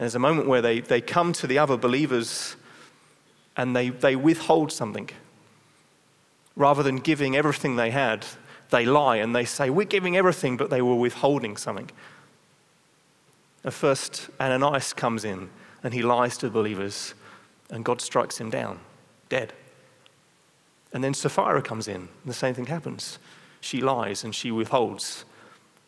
there's 0.03 0.15
a 0.15 0.19
moment 0.19 0.47
where 0.47 0.61
they, 0.61 0.79
they 0.79 1.01
come 1.01 1.33
to 1.33 1.47
the 1.47 1.59
other 1.59 1.77
believers 1.77 2.55
and 3.55 3.75
they, 3.75 3.89
they 3.89 4.15
withhold 4.15 4.71
something. 4.71 5.09
Rather 6.55 6.83
than 6.83 6.97
giving 6.97 7.35
everything 7.35 7.75
they 7.75 7.91
had, 7.91 8.25
they 8.69 8.85
lie 8.85 9.17
and 9.17 9.35
they 9.35 9.45
say, 9.45 9.69
We're 9.69 9.85
giving 9.85 10.17
everything, 10.17 10.57
but 10.57 10.69
they 10.69 10.81
were 10.81 10.95
withholding 10.95 11.57
something. 11.57 11.89
At 13.63 13.73
first, 13.73 14.29
Ananias 14.39 14.93
comes 14.93 15.23
in 15.23 15.49
and 15.83 15.93
he 15.93 16.01
lies 16.01 16.37
to 16.37 16.47
the 16.47 16.51
believers, 16.51 17.13
and 17.69 17.83
God 17.83 18.01
strikes 18.01 18.37
him 18.37 18.49
down. 18.49 18.79
dead. 19.29 19.53
And 20.93 21.03
then 21.03 21.13
Sapphira 21.13 21.61
comes 21.61 21.87
in, 21.87 21.95
and 21.95 22.09
the 22.25 22.33
same 22.33 22.53
thing 22.53 22.67
happens. 22.67 23.17
She 23.61 23.81
lies 23.81 24.23
and 24.23 24.33
she 24.33 24.51
withholds, 24.51 25.25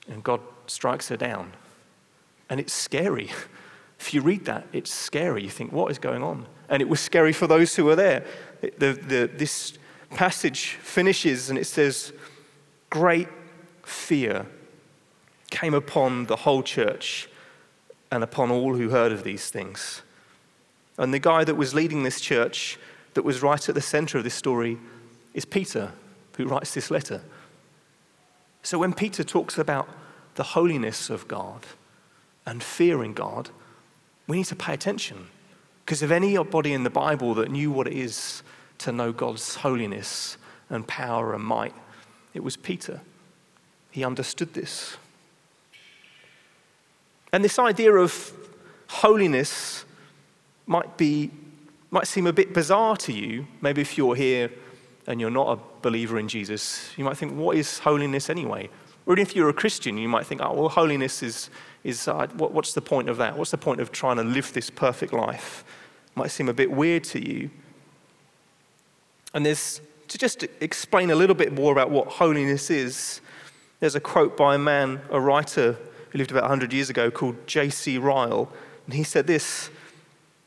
and 0.10 0.24
God 0.24 0.41
strikes 0.67 1.10
her 1.10 1.17
down. 1.17 1.53
And 2.50 2.60
it's 2.60 2.74
scary. 2.74 3.31
If 3.98 4.13
you 4.13 4.22
read 4.22 4.43
that, 4.43 4.67
it's 4.74 4.93
scary. 4.93 5.41
You 5.43 5.50
think, 5.50 5.72
what 5.72 5.89
is 5.89 6.00
going 6.00 6.22
on? 6.22 6.48
And 6.69 6.81
it 6.81 6.89
was 6.89 7.00
scary 7.00 7.34
for 7.34 7.48
those 7.48 7.75
who 7.75 7.86
were 7.86 7.95
there. 7.95 8.25
The, 8.62 8.93
the, 8.93 9.29
this 9.34 9.77
passage 10.12 10.77
finishes 10.81 11.50
and 11.50 11.60
it 11.60 11.65
says, 11.65 12.13
Great 12.89 13.27
fear 13.84 14.45
came 15.51 15.74
upon 15.74 16.25
the 16.25 16.38
whole 16.38 16.63
church 16.63 17.29
and 18.12 18.24
upon 18.24 18.51
all 18.51 18.75
who 18.75 18.89
heard 18.89 19.12
of 19.12 19.24
these 19.24 19.50
things. 19.50 20.01
And 20.98 21.13
the 21.13 21.19
guy 21.19 21.43
that 21.43 21.55
was 21.55 21.74
leading 21.74 22.03
this 22.03 22.22
church, 22.22 22.79
that 23.13 23.24
was 23.24 23.41
right 23.41 23.67
at 23.67 23.75
the 23.75 23.81
center 23.81 24.17
of 24.17 24.24
this 24.24 24.34
story, 24.34 24.77
is 25.34 25.45
Peter, 25.45 25.91
who 26.38 26.45
writes 26.45 26.74
this 26.74 26.89
letter. 26.89 27.22
So 28.63 28.79
when 28.79 28.93
Peter 28.93 29.24
talks 29.24 29.57
about 29.57 29.88
the 30.36 30.43
holiness 30.43 31.10
of 31.10 31.27
God 31.27 31.65
and 32.45 32.63
fearing 32.63 33.13
God, 33.13 33.50
we 34.27 34.38
need 34.38 34.45
to 34.45 34.55
pay 34.55 34.74
attention. 34.74 35.27
Because 35.86 36.01
if 36.01 36.10
anybody 36.10 36.74
in 36.74 36.84
the 36.84 36.89
Bible 36.89 37.36
that 37.36 37.51
knew 37.51 37.72
what 37.72 37.88
it 37.88 37.94
is 37.94 38.42
to 38.80 38.92
know 38.92 39.12
God's 39.12 39.56
holiness 39.56 40.38
and 40.70 40.88
power 40.88 41.34
and 41.36 41.44
might, 41.44 41.75
it 42.34 42.44
was 42.44 42.58
Peter. 42.58 43.01
He 43.92 44.04
understood 44.04 44.54
this. 44.56 44.98
And 47.32 47.44
this 47.44 47.60
idea 47.60 47.94
of 47.94 48.34
holiness 48.88 49.86
might 50.65 50.98
be 50.98 51.32
might 51.92 52.08
seem 52.08 52.27
a 52.27 52.34
bit 52.34 52.54
bizarre 52.54 52.98
to 52.98 53.13
you. 53.13 53.48
Maybe 53.62 53.82
if 53.82 53.98
you're 53.98 54.15
here 54.15 54.51
and 55.08 55.22
you're 55.22 55.30
not 55.30 55.58
a 55.58 55.62
believer 55.82 56.20
in 56.20 56.27
Jesus, 56.27 56.92
you 56.98 57.06
might 57.06 57.15
think, 57.15 57.38
what 57.38 57.56
is 57.56 57.80
holiness 57.80 58.30
anyway? 58.30 58.70
Or 59.06 59.18
if 59.18 59.34
you're 59.34 59.48
a 59.48 59.54
Christian, 59.54 59.98
you 59.98 60.10
might 60.10 60.25
think, 60.25 60.42
oh, 60.44 60.54
well, 60.54 60.68
holiness 60.68 61.24
is, 61.24 61.50
is 61.86 62.08
uh, 62.08 62.27
what, 62.34 62.51
what's 62.51 62.74
the 62.74 62.82
point 62.82 63.10
of 63.10 63.18
that? 63.18 63.38
What's 63.38 63.51
the 63.51 63.60
point 63.60 63.80
of 63.80 63.92
trying 63.92 64.18
to 64.18 64.24
live 64.24 64.51
this 64.54 64.72
perfect 64.72 65.13
life? 65.13 65.63
Might 66.15 66.32
seem 66.32 66.50
a 66.50 66.54
bit 66.54 66.72
weird 66.72 67.04
to 67.06 67.24
you. 67.24 67.51
And 69.36 69.46
there's, 69.46 69.82
to 70.08 70.18
just 70.18 70.44
explain 70.62 71.12
a 71.12 71.15
little 71.15 71.36
bit 71.36 71.54
more 71.54 71.72
about 71.72 71.92
what 71.92 72.08
holiness 72.08 72.72
is, 72.72 73.22
there's 73.80 73.94
a 73.94 74.00
quote 74.00 74.36
by 74.36 74.56
a 74.56 74.58
man, 74.58 75.00
a 75.12 75.20
writer 75.20 75.77
who 76.10 76.18
lived 76.18 76.32
about 76.32 76.44
100 76.44 76.74
years 76.74 76.89
ago 76.89 77.12
called 77.12 77.46
J.C. 77.46 78.00
Ryle. 78.00 78.51
And 78.86 78.96
he 78.96 79.04
said 79.04 79.27
this 79.27 79.70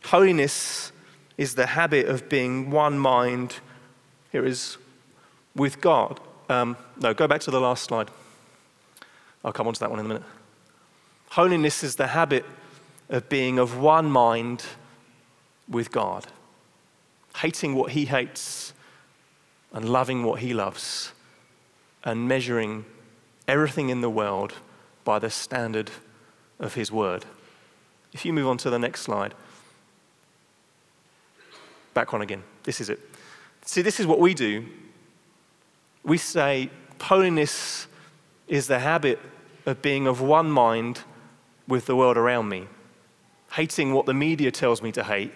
Holiness 0.06 0.90
is 1.36 1.54
the 1.54 1.66
habit 1.66 2.08
of 2.08 2.28
being 2.28 2.72
one 2.72 2.98
mind. 2.98 3.60
Here 4.32 4.44
is 4.44 4.76
with 5.54 5.80
God. 5.80 6.18
Um, 6.48 6.76
no, 7.00 7.14
go 7.14 7.28
back 7.28 7.42
to 7.42 7.52
the 7.52 7.60
last 7.60 7.84
slide. 7.84 8.10
I'll 9.44 9.52
come 9.52 9.68
on 9.68 9.74
to 9.74 9.80
that 9.80 9.90
one 9.90 10.00
in 10.00 10.06
a 10.06 10.08
minute. 10.08 10.24
Holiness 11.30 11.84
is 11.84 11.96
the 11.96 12.08
habit 12.08 12.44
of 13.08 13.28
being 13.28 13.58
of 13.58 13.78
one 13.78 14.10
mind 14.10 14.64
with 15.68 15.90
God, 15.90 16.26
hating 17.36 17.74
what 17.74 17.92
He 17.92 18.06
hates 18.06 18.72
and 19.72 19.88
loving 19.88 20.24
what 20.24 20.40
He 20.40 20.54
loves, 20.54 21.12
and 22.04 22.26
measuring 22.26 22.84
everything 23.46 23.90
in 23.90 24.00
the 24.00 24.10
world 24.10 24.54
by 25.04 25.18
the 25.18 25.30
standard 25.30 25.90
of 26.58 26.74
His 26.74 26.90
Word. 26.90 27.24
If 28.12 28.24
you 28.24 28.32
move 28.32 28.48
on 28.48 28.56
to 28.58 28.70
the 28.70 28.78
next 28.78 29.02
slide, 29.02 29.34
back 31.94 32.14
on 32.14 32.22
again. 32.22 32.42
This 32.62 32.80
is 32.80 32.88
it. 32.88 33.00
See, 33.64 33.82
this 33.82 34.00
is 34.00 34.06
what 34.06 34.18
we 34.18 34.32
do. 34.32 34.64
We 36.04 36.16
say 36.16 36.70
holiness 37.00 37.86
is 38.46 38.66
the 38.66 38.78
habit 38.78 39.18
of 39.66 39.82
being 39.82 40.06
of 40.06 40.20
one 40.20 40.50
mind 40.50 41.02
with 41.68 41.86
the 41.86 41.94
world 41.94 42.16
around 42.16 42.48
me, 42.48 42.66
hating 43.52 43.92
what 43.92 44.06
the 44.06 44.14
media 44.14 44.50
tells 44.50 44.82
me 44.82 44.90
to 44.90 45.04
hate, 45.04 45.32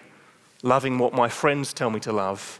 loving 0.63 0.97
what 0.97 1.13
my 1.13 1.29
friends 1.29 1.71
tell 1.71 1.89
me 1.89 1.99
to 2.01 2.11
love, 2.11 2.59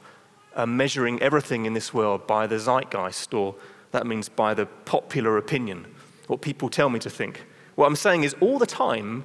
and 0.56 0.78
measuring 0.78 1.20
everything 1.22 1.66
in 1.66 1.74
this 1.74 1.94
world 1.94 2.26
by 2.28 2.46
the 2.48 2.60
zeitgeist, 2.60 3.34
or 3.34 3.56
that 3.92 4.06
means 4.06 4.30
by 4.30 4.54
the 4.54 4.68
popular 4.86 5.38
opinion 5.38 5.86
what 6.28 6.42
people 6.42 6.70
tell 6.70 6.90
me 6.90 7.00
to 7.00 7.10
think. 7.10 7.46
What 7.76 7.88
I'm 7.88 7.96
saying 7.96 8.24
is, 8.24 8.36
all 8.40 8.60
the 8.60 8.66
time 8.68 9.24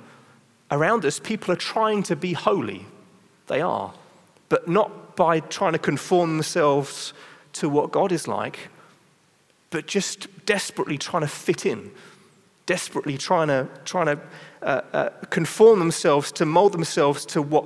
around 0.70 1.04
us, 1.04 1.18
people 1.18 1.52
are 1.52 1.56
trying 1.56 2.02
to 2.04 2.16
be 2.16 2.32
holy. 2.32 2.86
They 3.46 3.60
are. 3.60 3.92
But 4.48 4.68
not 4.68 5.16
by 5.16 5.40
trying 5.40 5.72
to 5.72 5.78
conform 5.78 6.36
themselves 6.36 7.12
to 7.54 7.68
what 7.68 7.92
God 7.92 8.12
is 8.12 8.26
like, 8.26 8.68
but 9.70 9.86
just 9.86 10.28
desperately 10.46 10.96
trying 10.96 11.22
to 11.22 11.28
fit 11.28 11.66
in, 11.66 11.90
desperately 12.68 13.16
trying 13.16 13.48
to, 13.48 13.66
trying 13.86 14.06
to 14.06 14.20
uh, 14.62 14.80
uh, 14.92 15.08
conform 15.30 15.78
themselves, 15.78 16.30
to 16.30 16.44
mold 16.44 16.72
themselves 16.72 17.24
to 17.24 17.40
what 17.40 17.64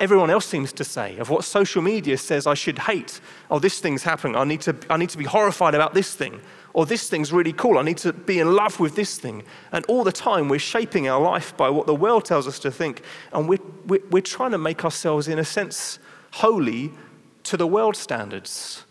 everyone 0.00 0.30
else 0.30 0.46
seems 0.46 0.72
to 0.72 0.84
say, 0.84 1.16
of 1.18 1.30
what 1.30 1.42
social 1.42 1.82
media 1.82 2.16
says 2.16 2.46
I 2.46 2.54
should 2.54 2.78
hate. 2.78 3.20
Oh, 3.50 3.58
this 3.58 3.80
thing's 3.80 4.04
happening. 4.04 4.36
I 4.36 4.44
need, 4.44 4.60
to, 4.62 4.76
I 4.88 4.96
need 4.96 5.10
to 5.10 5.18
be 5.18 5.24
horrified 5.24 5.74
about 5.74 5.94
this 5.94 6.14
thing. 6.14 6.40
Or 6.74 6.86
this 6.86 7.08
thing's 7.08 7.32
really 7.32 7.52
cool. 7.52 7.76
I 7.78 7.82
need 7.82 7.98
to 7.98 8.12
be 8.12 8.38
in 8.38 8.54
love 8.54 8.78
with 8.78 8.94
this 8.94 9.18
thing. 9.18 9.42
And 9.72 9.84
all 9.86 10.04
the 10.04 10.12
time, 10.12 10.48
we're 10.48 10.58
shaping 10.58 11.08
our 11.08 11.20
life 11.20 11.56
by 11.56 11.70
what 11.70 11.86
the 11.86 11.94
world 11.94 12.24
tells 12.24 12.46
us 12.46 12.58
to 12.60 12.70
think. 12.70 13.02
And 13.32 13.48
we're, 13.48 13.62
we're, 13.86 14.02
we're 14.10 14.22
trying 14.22 14.52
to 14.52 14.58
make 14.58 14.84
ourselves, 14.84 15.26
in 15.26 15.38
a 15.38 15.44
sense, 15.44 15.98
holy 16.32 16.92
to 17.44 17.56
the 17.56 17.66
world 17.66 17.96
standards. 17.96 18.84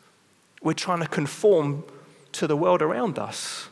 We're 0.61 0.73
trying 0.73 1.01
to 1.01 1.07
conform 1.07 1.83
to 2.33 2.47
the 2.47 2.57
world 2.57 2.81
around 2.81 3.19
us. 3.19 3.69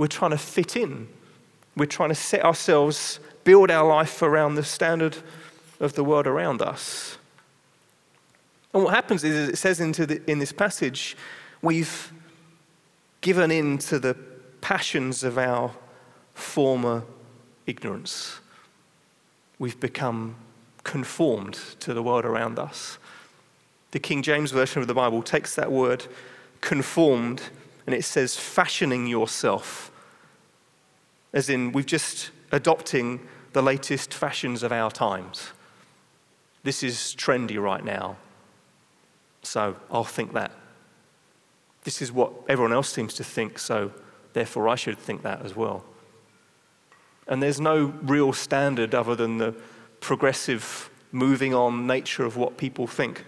We're 0.00 0.06
trying 0.06 0.30
to 0.30 0.38
fit 0.38 0.76
in. 0.76 1.08
We're 1.76 1.84
trying 1.84 2.08
to 2.08 2.14
set 2.14 2.42
ourselves, 2.42 3.20
build 3.44 3.70
our 3.70 3.86
life 3.86 4.22
around 4.22 4.54
the 4.54 4.64
standard 4.64 5.18
of 5.78 5.92
the 5.92 6.02
world 6.02 6.26
around 6.26 6.62
us. 6.62 7.18
And 8.72 8.82
what 8.82 8.94
happens 8.94 9.24
is, 9.24 9.50
it 9.50 9.58
says 9.58 9.76
the, 9.76 10.22
in 10.26 10.38
this 10.38 10.52
passage, 10.52 11.18
we've 11.60 12.14
given 13.20 13.50
in 13.50 13.76
to 13.76 13.98
the 13.98 14.16
passions 14.62 15.22
of 15.22 15.36
our 15.36 15.70
former 16.32 17.02
ignorance. 17.66 18.40
We've 19.58 19.78
become 19.78 20.36
conformed 20.82 21.60
to 21.80 21.92
the 21.92 22.02
world 22.02 22.24
around 22.24 22.58
us. 22.58 22.96
The 23.90 23.98
King 23.98 24.22
James 24.22 24.50
Version 24.50 24.80
of 24.80 24.88
the 24.88 24.94
Bible 24.94 25.22
takes 25.22 25.54
that 25.56 25.70
word 25.70 26.06
conformed 26.62 27.42
and 27.90 27.98
it 27.98 28.04
says 28.04 28.36
fashioning 28.36 29.08
yourself, 29.08 29.89
as 31.32 31.48
in 31.48 31.72
we've 31.72 31.86
just 31.86 32.30
adopting 32.52 33.20
the 33.52 33.62
latest 33.62 34.14
fashions 34.14 34.62
of 34.62 34.72
our 34.72 34.90
times. 34.90 35.50
This 36.62 36.82
is 36.82 37.14
trendy 37.16 37.60
right 37.60 37.84
now, 37.84 38.16
so 39.42 39.76
I'll 39.90 40.04
think 40.04 40.32
that. 40.34 40.52
This 41.84 42.02
is 42.02 42.12
what 42.12 42.32
everyone 42.48 42.72
else 42.72 42.92
seems 42.92 43.14
to 43.14 43.24
think, 43.24 43.58
so 43.58 43.92
therefore 44.32 44.68
I 44.68 44.74
should 44.74 44.98
think 44.98 45.22
that 45.22 45.42
as 45.44 45.56
well. 45.56 45.84
And 47.26 47.42
there's 47.42 47.60
no 47.60 47.94
real 48.02 48.32
standard 48.32 48.94
other 48.94 49.14
than 49.14 49.38
the 49.38 49.54
progressive, 50.00 50.90
moving 51.12 51.54
on 51.54 51.86
nature 51.86 52.24
of 52.24 52.36
what 52.36 52.56
people 52.56 52.86
think, 52.86 53.24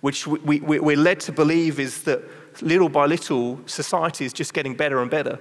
which 0.00 0.26
we, 0.26 0.60
we, 0.60 0.78
we're 0.78 0.96
led 0.96 1.20
to 1.20 1.32
believe 1.32 1.80
is 1.80 2.02
that 2.02 2.22
little 2.62 2.88
by 2.88 3.06
little, 3.06 3.58
society 3.66 4.24
is 4.24 4.32
just 4.32 4.54
getting 4.54 4.74
better 4.74 5.00
and 5.00 5.10
better. 5.10 5.38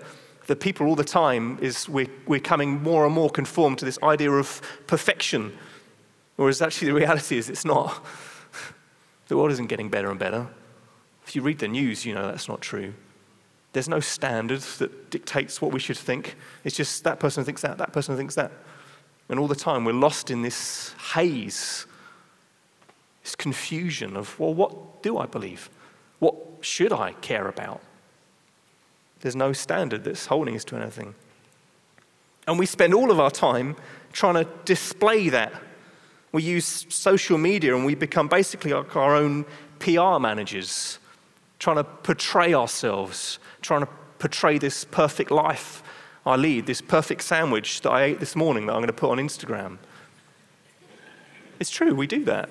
The 0.47 0.55
people 0.55 0.87
all 0.87 0.95
the 0.95 1.03
time 1.03 1.59
is 1.61 1.87
we're, 1.87 2.09
we're 2.25 2.39
coming 2.39 2.81
more 2.81 3.05
and 3.05 3.13
more 3.13 3.29
conformed 3.29 3.79
to 3.79 3.85
this 3.85 3.99
idea 4.01 4.31
of 4.31 4.61
perfection, 4.87 5.57
whereas 6.37 6.61
actually 6.61 6.87
the 6.87 6.93
reality 6.95 7.37
is 7.37 7.49
it's 7.49 7.65
not. 7.65 8.03
The 9.27 9.35
world 9.35 9.51
isn't 9.51 9.67
getting 9.67 9.89
better 9.89 10.09
and 10.09 10.17
better. 10.17 10.47
If 11.25 11.35
you 11.35 11.41
read 11.41 11.59
the 11.59 11.67
news, 11.67 12.05
you 12.05 12.13
know 12.13 12.25
that's 12.27 12.47
not 12.47 12.61
true. 12.61 12.93
There's 13.73 13.89
no 13.89 13.99
standard 13.99 14.61
that 14.79 15.09
dictates 15.09 15.61
what 15.61 15.73
we 15.73 15.79
should 15.79 15.97
think. 15.97 16.35
It's 16.63 16.77
just 16.77 17.03
that 17.03 17.19
person 17.19 17.43
thinks 17.43 17.61
that, 17.61 17.77
that 17.77 17.91
person 17.91 18.15
thinks 18.15 18.35
that. 18.35 18.53
And 19.27 19.39
all 19.39 19.47
the 19.47 19.55
time 19.55 19.83
we're 19.83 19.91
lost 19.91 20.31
in 20.31 20.41
this 20.41 20.95
haze, 21.13 21.85
this 23.23 23.35
confusion 23.35 24.15
of, 24.15 24.39
well, 24.39 24.53
what 24.53 25.03
do 25.03 25.17
I 25.17 25.25
believe? 25.25 25.69
What 26.19 26.35
should 26.61 26.93
I 26.93 27.11
care 27.11 27.49
about? 27.49 27.81
There's 29.21 29.35
no 29.35 29.53
standard 29.53 30.03
that's 30.03 30.27
holding 30.27 30.55
us 30.55 30.63
to 30.65 30.75
anything. 30.75 31.15
And 32.47 32.57
we 32.57 32.65
spend 32.65 32.93
all 32.93 33.11
of 33.11 33.19
our 33.19 33.31
time 33.31 33.75
trying 34.13 34.35
to 34.35 34.47
display 34.65 35.29
that. 35.29 35.53
We 36.31 36.43
use 36.43 36.85
social 36.89 37.37
media 37.37 37.75
and 37.75 37.85
we 37.85 37.95
become 37.95 38.27
basically 38.27 38.71
our 38.73 39.15
own 39.15 39.45
PR 39.79 40.19
managers 40.19 40.99
trying 41.59 41.77
to 41.77 41.83
portray 41.83 42.53
ourselves, 42.53 43.39
trying 43.61 43.81
to 43.81 43.89
portray 44.19 44.57
this 44.57 44.85
perfect 44.85 45.31
life 45.31 45.83
I 46.25 46.35
lead, 46.35 46.65
this 46.65 46.81
perfect 46.81 47.21
sandwich 47.21 47.81
that 47.81 47.89
I 47.89 48.03
ate 48.03 48.19
this 48.19 48.35
morning 48.35 48.65
that 48.65 48.73
I'm 48.73 48.79
going 48.79 48.87
to 48.87 48.93
put 48.93 49.11
on 49.11 49.17
Instagram. 49.17 49.77
It's 51.59 51.69
true, 51.69 51.95
we 51.95 52.05
do 52.05 52.25
that. 52.25 52.49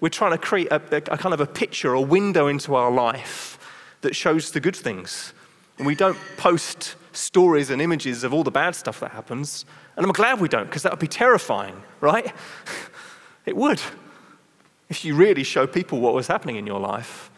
We're 0.00 0.08
trying 0.08 0.32
to 0.32 0.38
create 0.38 0.68
a, 0.72 0.82
a, 0.90 0.96
a 0.96 1.18
kind 1.18 1.32
of 1.32 1.40
a 1.40 1.46
picture, 1.46 1.94
a 1.94 2.00
window 2.00 2.48
into 2.48 2.74
our 2.74 2.90
life 2.90 3.58
that 4.00 4.14
shows 4.16 4.50
the 4.50 4.60
good 4.60 4.76
things. 4.76 5.32
And 5.78 5.86
we 5.86 5.94
don't 5.94 6.18
post 6.36 6.96
stories 7.12 7.70
and 7.70 7.80
images 7.80 8.24
of 8.24 8.32
all 8.32 8.44
the 8.44 8.50
bad 8.50 8.74
stuff 8.74 9.00
that 9.00 9.12
happens. 9.12 9.64
And 9.96 10.04
I'm 10.04 10.12
glad 10.12 10.40
we 10.40 10.48
don't, 10.48 10.66
because 10.66 10.82
that 10.82 10.92
would 10.92 11.00
be 11.00 11.08
terrifying, 11.08 11.82
right? 12.00 12.32
it 13.46 13.56
would. 13.56 13.80
If 14.88 15.04
you 15.04 15.14
really 15.14 15.42
show 15.42 15.66
people 15.66 16.00
what 16.00 16.14
was 16.14 16.26
happening 16.26 16.56
in 16.56 16.66
your 16.66 16.80
life. 16.80 17.30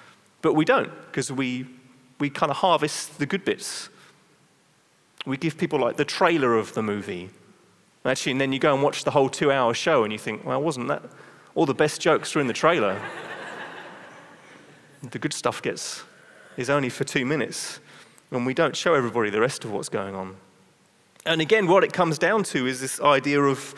But 0.42 0.54
we 0.54 0.64
don't, 0.64 0.90
because 1.06 1.32
we, 1.32 1.66
we 2.18 2.30
kind 2.30 2.50
of 2.50 2.58
harvest 2.58 3.18
the 3.18 3.26
good 3.26 3.44
bits. 3.44 3.88
We 5.24 5.36
give 5.36 5.58
people 5.58 5.80
like 5.80 5.96
the 5.96 6.04
trailer 6.04 6.56
of 6.56 6.74
the 6.74 6.82
movie. 6.82 7.30
Actually, 8.04 8.32
and 8.32 8.40
then 8.40 8.52
you 8.52 8.58
go 8.58 8.72
and 8.72 8.82
watch 8.82 9.04
the 9.04 9.10
whole 9.10 9.28
two 9.28 9.50
hour 9.50 9.74
show 9.74 10.04
and 10.04 10.12
you 10.12 10.18
think, 10.18 10.44
well, 10.44 10.62
wasn't 10.62 10.88
that 10.88 11.02
all 11.54 11.66
the 11.66 11.74
best 11.74 12.00
jokes 12.00 12.36
are 12.36 12.40
in 12.40 12.46
the 12.46 12.52
trailer? 12.52 13.00
the 15.10 15.18
good 15.18 15.32
stuff 15.32 15.60
gets 15.60 16.04
is 16.56 16.70
only 16.70 16.88
for 16.88 17.04
two 17.04 17.26
minutes, 17.26 17.80
and 18.30 18.46
we 18.46 18.54
don't 18.54 18.76
show 18.76 18.94
everybody 18.94 19.30
the 19.30 19.40
rest 19.40 19.64
of 19.64 19.72
what's 19.72 19.88
going 19.88 20.14
on. 20.14 20.36
And 21.24 21.40
again, 21.40 21.66
what 21.66 21.84
it 21.84 21.92
comes 21.92 22.18
down 22.18 22.44
to 22.44 22.66
is 22.66 22.80
this 22.80 23.00
idea 23.00 23.40
of 23.42 23.74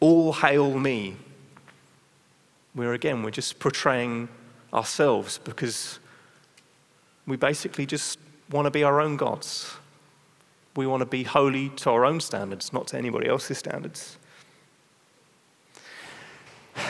all 0.00 0.32
hail 0.32 0.78
me. 0.78 1.16
Where 2.72 2.92
again, 2.92 3.22
we're 3.22 3.30
just 3.30 3.58
portraying 3.58 4.28
ourselves 4.72 5.38
because 5.38 5.98
we 7.26 7.36
basically 7.36 7.86
just 7.86 8.18
want 8.50 8.66
to 8.66 8.70
be 8.70 8.82
our 8.82 9.00
own 9.00 9.16
gods. 9.16 9.76
We 10.76 10.86
want 10.86 11.00
to 11.00 11.06
be 11.06 11.22
holy 11.22 11.68
to 11.70 11.90
our 11.90 12.04
own 12.04 12.20
standards, 12.20 12.72
not 12.72 12.88
to 12.88 12.98
anybody 12.98 13.28
else's 13.28 13.58
standards. 13.58 14.18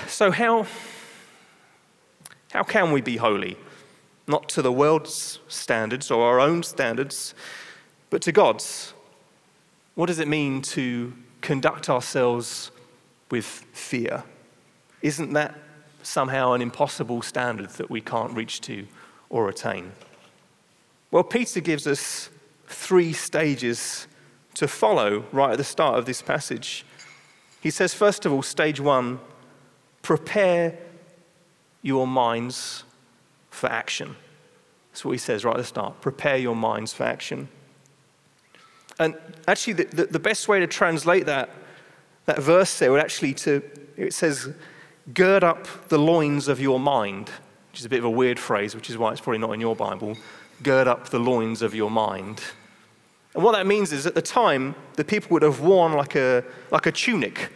So, 0.06 0.30
how, 0.30 0.66
how 2.52 2.62
can 2.62 2.92
we 2.92 3.02
be 3.02 3.16
holy? 3.16 3.58
Not 4.26 4.48
to 4.50 4.62
the 4.62 4.72
world's 4.72 5.40
standards 5.48 6.10
or 6.10 6.24
our 6.26 6.40
own 6.40 6.62
standards, 6.62 7.34
but 8.10 8.22
to 8.22 8.32
God's. 8.32 8.94
What 9.94 10.06
does 10.06 10.18
it 10.18 10.28
mean 10.28 10.62
to 10.62 11.12
conduct 11.40 11.90
ourselves 11.90 12.70
with 13.30 13.44
fear? 13.44 14.24
Isn't 15.02 15.32
that 15.34 15.54
somehow 16.02 16.52
an 16.52 16.62
impossible 16.62 17.22
standard 17.22 17.70
that 17.70 17.90
we 17.90 18.00
can't 18.00 18.32
reach 18.32 18.60
to 18.62 18.86
or 19.28 19.48
attain? 19.48 19.92
Well, 21.10 21.24
Peter 21.24 21.60
gives 21.60 21.86
us 21.86 22.30
three 22.66 23.12
stages 23.12 24.06
to 24.54 24.68
follow 24.68 25.24
right 25.32 25.52
at 25.52 25.58
the 25.58 25.64
start 25.64 25.98
of 25.98 26.06
this 26.06 26.22
passage. 26.22 26.84
He 27.60 27.70
says, 27.70 27.94
first 27.94 28.24
of 28.24 28.32
all, 28.32 28.42
stage 28.42 28.80
one, 28.80 29.20
prepare 30.02 30.78
your 31.82 32.06
minds 32.06 32.83
for 33.54 33.70
action. 33.70 34.16
That's 34.90 35.04
what 35.04 35.12
he 35.12 35.18
says 35.18 35.44
right 35.44 35.54
at 35.54 35.58
the 35.58 35.64
start. 35.64 36.00
Prepare 36.00 36.36
your 36.36 36.54
minds 36.54 36.92
for 36.92 37.04
action. 37.04 37.48
And 38.98 39.16
actually, 39.48 39.72
the, 39.74 39.84
the, 39.84 40.06
the 40.06 40.18
best 40.18 40.46
way 40.46 40.60
to 40.60 40.66
translate 40.66 41.26
that, 41.26 41.50
that 42.26 42.38
verse 42.38 42.78
there 42.78 42.92
would 42.92 43.00
actually 43.00 43.34
to, 43.34 43.62
it 43.96 44.14
says, 44.14 44.52
gird 45.12 45.42
up 45.42 45.66
the 45.88 45.98
loins 45.98 46.46
of 46.48 46.60
your 46.60 46.78
mind, 46.78 47.28
which 47.72 47.80
is 47.80 47.86
a 47.86 47.88
bit 47.88 47.98
of 47.98 48.04
a 48.04 48.10
weird 48.10 48.38
phrase, 48.38 48.74
which 48.74 48.88
is 48.88 48.96
why 48.96 49.10
it's 49.10 49.20
probably 49.20 49.38
not 49.38 49.50
in 49.52 49.60
your 49.60 49.74
Bible. 49.74 50.16
Gird 50.62 50.86
up 50.86 51.08
the 51.08 51.18
loins 51.18 51.60
of 51.60 51.74
your 51.74 51.90
mind. 51.90 52.40
And 53.34 53.42
what 53.42 53.52
that 53.52 53.66
means 53.66 53.92
is 53.92 54.06
at 54.06 54.14
the 54.14 54.22
time, 54.22 54.76
the 54.94 55.04
people 55.04 55.30
would 55.30 55.42
have 55.42 55.60
worn 55.60 55.92
like 55.94 56.14
a, 56.14 56.44
like 56.70 56.86
a 56.86 56.92
tunic. 56.92 57.50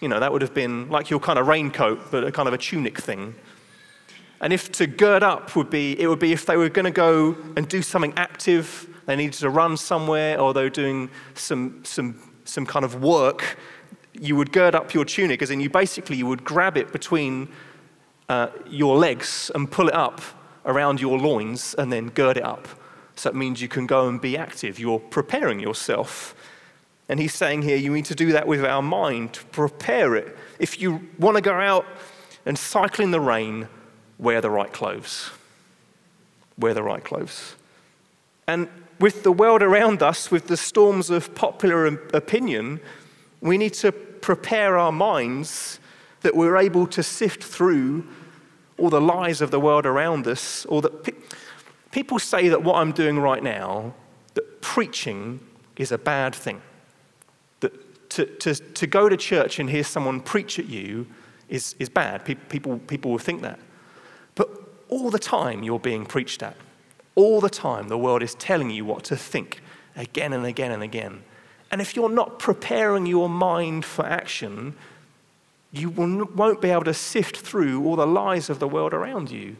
You 0.00 0.08
know, 0.08 0.20
that 0.20 0.32
would 0.32 0.42
have 0.42 0.54
been 0.54 0.88
like 0.88 1.10
your 1.10 1.18
kind 1.18 1.38
of 1.38 1.48
raincoat, 1.48 2.12
but 2.12 2.22
a 2.22 2.30
kind 2.30 2.46
of 2.46 2.54
a 2.54 2.58
tunic 2.58 3.00
thing. 3.00 3.34
And 4.40 4.52
if 4.52 4.70
to 4.72 4.86
gird 4.86 5.22
up 5.22 5.56
would 5.56 5.70
be, 5.70 5.98
it 6.00 6.06
would 6.06 6.18
be 6.18 6.32
if 6.32 6.46
they 6.46 6.56
were 6.56 6.68
going 6.68 6.84
to 6.84 6.90
go 6.90 7.36
and 7.56 7.66
do 7.68 7.82
something 7.82 8.12
active, 8.16 8.88
they 9.06 9.16
needed 9.16 9.34
to 9.34 9.50
run 9.50 9.76
somewhere, 9.76 10.38
or 10.38 10.52
they 10.52 10.62
were 10.62 10.68
doing 10.68 11.10
some, 11.34 11.84
some, 11.84 12.20
some 12.44 12.66
kind 12.66 12.84
of 12.84 13.02
work, 13.02 13.56
you 14.12 14.36
would 14.36 14.52
gird 14.52 14.74
up 14.74 14.94
your 14.94 15.04
tunic, 15.04 15.42
as 15.42 15.50
in 15.50 15.60
you 15.60 15.70
basically 15.70 16.16
you 16.16 16.26
would 16.26 16.44
grab 16.44 16.76
it 16.76 16.92
between 16.92 17.48
uh, 18.28 18.48
your 18.68 18.96
legs 18.96 19.50
and 19.54 19.70
pull 19.70 19.88
it 19.88 19.94
up 19.94 20.20
around 20.64 21.00
your 21.00 21.18
loins 21.18 21.74
and 21.74 21.92
then 21.92 22.10
gird 22.10 22.36
it 22.36 22.44
up. 22.44 22.68
So 23.14 23.30
it 23.30 23.36
means 23.36 23.62
you 23.62 23.68
can 23.68 23.86
go 23.86 24.08
and 24.08 24.20
be 24.20 24.36
active. 24.36 24.78
You're 24.78 24.98
preparing 24.98 25.60
yourself. 25.60 26.34
And 27.08 27.20
he's 27.20 27.34
saying 27.34 27.62
here, 27.62 27.76
you 27.76 27.92
need 27.92 28.04
to 28.06 28.14
do 28.14 28.32
that 28.32 28.46
with 28.46 28.64
our 28.64 28.82
mind, 28.82 29.38
prepare 29.52 30.16
it. 30.16 30.36
If 30.58 30.80
you 30.80 31.08
want 31.18 31.36
to 31.36 31.40
go 31.40 31.54
out 31.54 31.86
and 32.44 32.58
cycle 32.58 33.04
in 33.04 33.12
the 33.12 33.20
rain, 33.20 33.68
wear 34.18 34.40
the 34.40 34.50
right 34.50 34.72
clothes. 34.72 35.30
Wear 36.58 36.74
the 36.74 36.82
right 36.82 37.04
clothes. 37.04 37.54
And 38.46 38.68
with 38.98 39.22
the 39.22 39.32
world 39.32 39.62
around 39.62 40.02
us, 40.02 40.30
with 40.30 40.46
the 40.46 40.56
storms 40.56 41.10
of 41.10 41.34
popular 41.34 41.86
opinion, 41.86 42.80
we 43.40 43.58
need 43.58 43.74
to 43.74 43.92
prepare 43.92 44.78
our 44.78 44.92
minds 44.92 45.78
that 46.22 46.34
we're 46.34 46.56
able 46.56 46.86
to 46.88 47.02
sift 47.02 47.44
through 47.44 48.06
all 48.78 48.90
the 48.90 49.00
lies 49.00 49.40
of 49.40 49.50
the 49.50 49.60
world 49.60 49.86
around 49.86 50.26
us, 50.26 50.66
or 50.66 50.82
that 50.82 51.04
pe- 51.04 51.12
people 51.92 52.18
say 52.18 52.48
that 52.48 52.62
what 52.62 52.76
I'm 52.76 52.92
doing 52.92 53.18
right 53.18 53.42
now, 53.42 53.94
that 54.34 54.60
preaching 54.60 55.40
is 55.76 55.92
a 55.92 55.98
bad 55.98 56.34
thing. 56.34 56.60
That 57.60 58.10
to, 58.10 58.26
to, 58.26 58.54
to 58.54 58.86
go 58.86 59.08
to 59.08 59.16
church 59.16 59.58
and 59.58 59.70
hear 59.70 59.84
someone 59.84 60.20
preach 60.20 60.58
at 60.58 60.66
you 60.66 61.06
is, 61.48 61.74
is 61.78 61.88
bad. 61.88 62.24
Pe- 62.24 62.34
people, 62.34 62.78
people 62.80 63.10
will 63.10 63.18
think 63.18 63.42
that. 63.42 63.58
All 64.88 65.10
the 65.10 65.18
time 65.18 65.62
you're 65.62 65.78
being 65.78 66.06
preached 66.06 66.42
at. 66.42 66.56
All 67.14 67.40
the 67.40 67.50
time 67.50 67.88
the 67.88 67.98
world 67.98 68.22
is 68.22 68.34
telling 68.34 68.70
you 68.70 68.84
what 68.84 69.04
to 69.04 69.16
think 69.16 69.62
again 69.96 70.32
and 70.32 70.44
again 70.44 70.70
and 70.70 70.82
again. 70.82 71.22
And 71.70 71.80
if 71.80 71.96
you're 71.96 72.08
not 72.08 72.38
preparing 72.38 73.06
your 73.06 73.28
mind 73.28 73.84
for 73.84 74.04
action, 74.06 74.74
you 75.72 75.90
won't 75.90 76.60
be 76.60 76.70
able 76.70 76.84
to 76.84 76.94
sift 76.94 77.36
through 77.36 77.84
all 77.84 77.96
the 77.96 78.06
lies 78.06 78.48
of 78.48 78.60
the 78.60 78.68
world 78.68 78.94
around 78.94 79.30
you. 79.30 79.56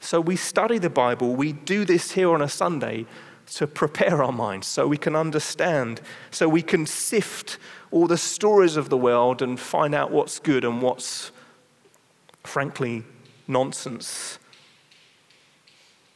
So 0.00 0.20
we 0.20 0.34
study 0.34 0.78
the 0.78 0.90
Bible, 0.90 1.34
we 1.36 1.52
do 1.52 1.84
this 1.84 2.10
here 2.12 2.32
on 2.32 2.42
a 2.42 2.48
Sunday 2.48 3.06
to 3.54 3.66
prepare 3.66 4.22
our 4.22 4.32
minds 4.32 4.66
so 4.66 4.86
we 4.86 4.96
can 4.96 5.14
understand, 5.14 6.00
so 6.30 6.48
we 6.48 6.62
can 6.62 6.86
sift 6.86 7.58
all 7.90 8.06
the 8.06 8.18
stories 8.18 8.76
of 8.76 8.88
the 8.88 8.96
world 8.96 9.42
and 9.42 9.60
find 9.60 9.94
out 9.94 10.10
what's 10.10 10.38
good 10.38 10.64
and 10.64 10.82
what's, 10.82 11.30
frankly, 12.42 13.04
nonsense. 13.52 14.38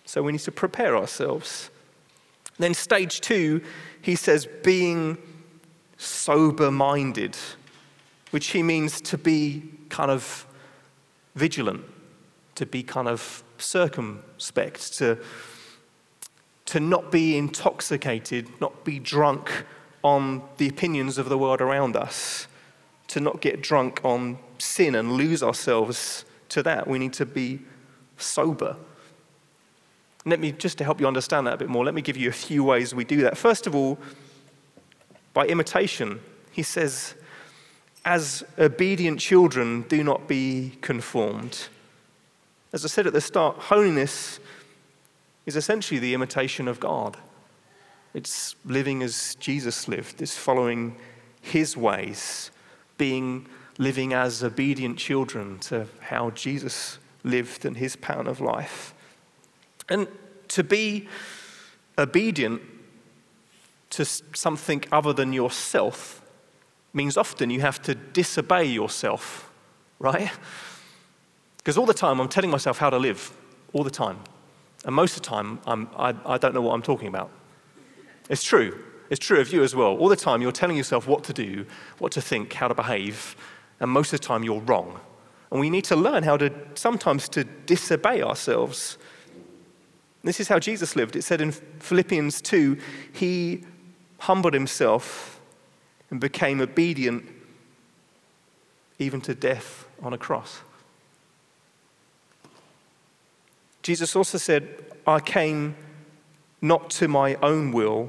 So 0.04 0.22
we 0.22 0.32
need 0.32 0.40
to 0.42 0.52
prepare 0.52 0.96
ourselves. 0.96 1.70
Then, 2.58 2.74
stage 2.74 3.20
two, 3.20 3.62
he 4.00 4.14
says, 4.14 4.48
being 4.62 5.18
sober 5.98 6.70
minded, 6.70 7.36
which 8.30 8.48
he 8.48 8.62
means 8.62 9.00
to 9.02 9.18
be 9.18 9.62
kind 9.88 10.10
of 10.10 10.46
vigilant, 11.34 11.84
to 12.54 12.66
be 12.66 12.82
kind 12.82 13.08
of 13.08 13.42
circumspect, 13.58 14.96
to, 14.98 15.18
to 16.66 16.80
not 16.80 17.10
be 17.10 17.36
intoxicated, 17.36 18.48
not 18.60 18.84
be 18.84 18.98
drunk 18.98 19.66
on 20.02 20.42
the 20.58 20.68
opinions 20.68 21.18
of 21.18 21.28
the 21.28 21.36
world 21.36 21.60
around 21.60 21.96
us, 21.96 22.46
to 23.08 23.20
not 23.20 23.40
get 23.40 23.60
drunk 23.60 24.00
on 24.04 24.38
sin 24.58 24.94
and 24.94 25.12
lose 25.12 25.42
ourselves 25.42 26.24
to 26.50 26.62
that. 26.62 26.86
We 26.86 26.98
need 26.98 27.12
to 27.14 27.26
be 27.26 27.60
sober. 28.16 28.76
Let 30.24 30.40
me, 30.40 30.52
just 30.52 30.78
to 30.78 30.84
help 30.84 31.00
you 31.00 31.06
understand 31.06 31.46
that 31.46 31.54
a 31.54 31.56
bit 31.56 31.68
more, 31.68 31.84
let 31.84 31.94
me 31.94 32.02
give 32.02 32.16
you 32.16 32.28
a 32.28 32.32
few 32.32 32.64
ways 32.64 32.94
we 32.94 33.04
do 33.04 33.22
that. 33.22 33.36
First 33.38 33.66
of 33.66 33.74
all, 33.74 33.98
by 35.36 35.46
imitation. 35.46 36.18
He 36.50 36.62
says, 36.62 37.14
As 38.06 38.42
obedient 38.58 39.20
children, 39.20 39.82
do 39.82 40.02
not 40.02 40.26
be 40.26 40.78
conformed. 40.80 41.68
As 42.72 42.86
I 42.86 42.88
said 42.88 43.06
at 43.06 43.12
the 43.12 43.20
start, 43.20 43.58
holiness 43.58 44.40
is 45.44 45.54
essentially 45.54 46.00
the 46.00 46.14
imitation 46.14 46.66
of 46.66 46.80
God. 46.80 47.18
It's 48.14 48.56
living 48.64 49.02
as 49.02 49.34
Jesus 49.38 49.88
lived, 49.88 50.22
it's 50.22 50.38
following 50.38 50.96
his 51.42 51.76
ways, 51.76 52.50
being 52.96 53.46
living 53.78 54.12
as 54.12 54.42
obedient 54.42 54.98
children 54.98 55.58
to 55.58 55.86
how 56.00 56.30
Jesus 56.30 56.98
lived 57.24 57.64
and 57.64 57.76
his 57.76 57.96
pattern 57.96 58.26
of 58.26 58.40
life. 58.40 58.94
And 59.88 60.08
to 60.48 60.64
be 60.64 61.08
obedient 61.98 62.62
to 63.90 64.04
something 64.04 64.84
other 64.92 65.12
than 65.12 65.32
yourself 65.32 66.22
means 66.92 67.16
often 67.16 67.50
you 67.50 67.60
have 67.60 67.80
to 67.82 67.94
disobey 67.94 68.64
yourself, 68.64 69.50
right? 69.98 70.30
Because 71.58 71.76
all 71.76 71.86
the 71.86 71.94
time 71.94 72.20
I'm 72.20 72.28
telling 72.28 72.50
myself 72.50 72.78
how 72.78 72.90
to 72.90 72.98
live, 72.98 73.32
all 73.72 73.84
the 73.84 73.90
time. 73.90 74.18
And 74.84 74.94
most 74.94 75.16
of 75.16 75.22
the 75.22 75.28
time 75.28 75.60
I'm, 75.66 75.88
I, 75.96 76.14
I 76.24 76.38
don't 76.38 76.54
know 76.54 76.62
what 76.62 76.74
I'm 76.74 76.82
talking 76.82 77.08
about. 77.08 77.30
It's 78.28 78.42
true. 78.42 78.82
It's 79.10 79.20
true 79.20 79.40
of 79.40 79.52
you 79.52 79.62
as 79.62 79.74
well. 79.74 79.96
All 79.96 80.08
the 80.08 80.16
time 80.16 80.42
you're 80.42 80.52
telling 80.52 80.76
yourself 80.76 81.06
what 81.06 81.22
to 81.24 81.32
do, 81.32 81.66
what 81.98 82.12
to 82.12 82.20
think, 82.20 82.52
how 82.52 82.68
to 82.68 82.74
behave, 82.74 83.36
and 83.80 83.90
most 83.90 84.12
of 84.12 84.20
the 84.20 84.26
time 84.26 84.42
you're 84.42 84.60
wrong. 84.60 85.00
And 85.50 85.60
we 85.60 85.70
need 85.70 85.84
to 85.84 85.96
learn 85.96 86.22
how 86.22 86.36
to 86.36 86.52
sometimes 86.74 87.28
to 87.30 87.44
disobey 87.44 88.22
ourselves. 88.22 88.98
This 90.24 90.40
is 90.40 90.48
how 90.48 90.58
Jesus 90.58 90.96
lived. 90.96 91.14
It 91.14 91.22
said 91.22 91.40
in 91.40 91.52
Philippians 91.52 92.40
2 92.40 92.78
he 93.12 93.64
humbled 94.18 94.54
himself 94.54 95.40
and 96.10 96.20
became 96.20 96.60
obedient 96.60 97.24
even 98.98 99.20
to 99.20 99.34
death 99.34 99.86
on 100.02 100.12
a 100.12 100.18
cross. 100.18 100.60
Jesus 103.82 104.16
also 104.16 104.38
said, 104.38 104.84
I 105.06 105.20
came 105.20 105.76
not 106.60 106.90
to 106.90 107.06
my 107.06 107.36
own 107.36 107.70
will, 107.70 108.08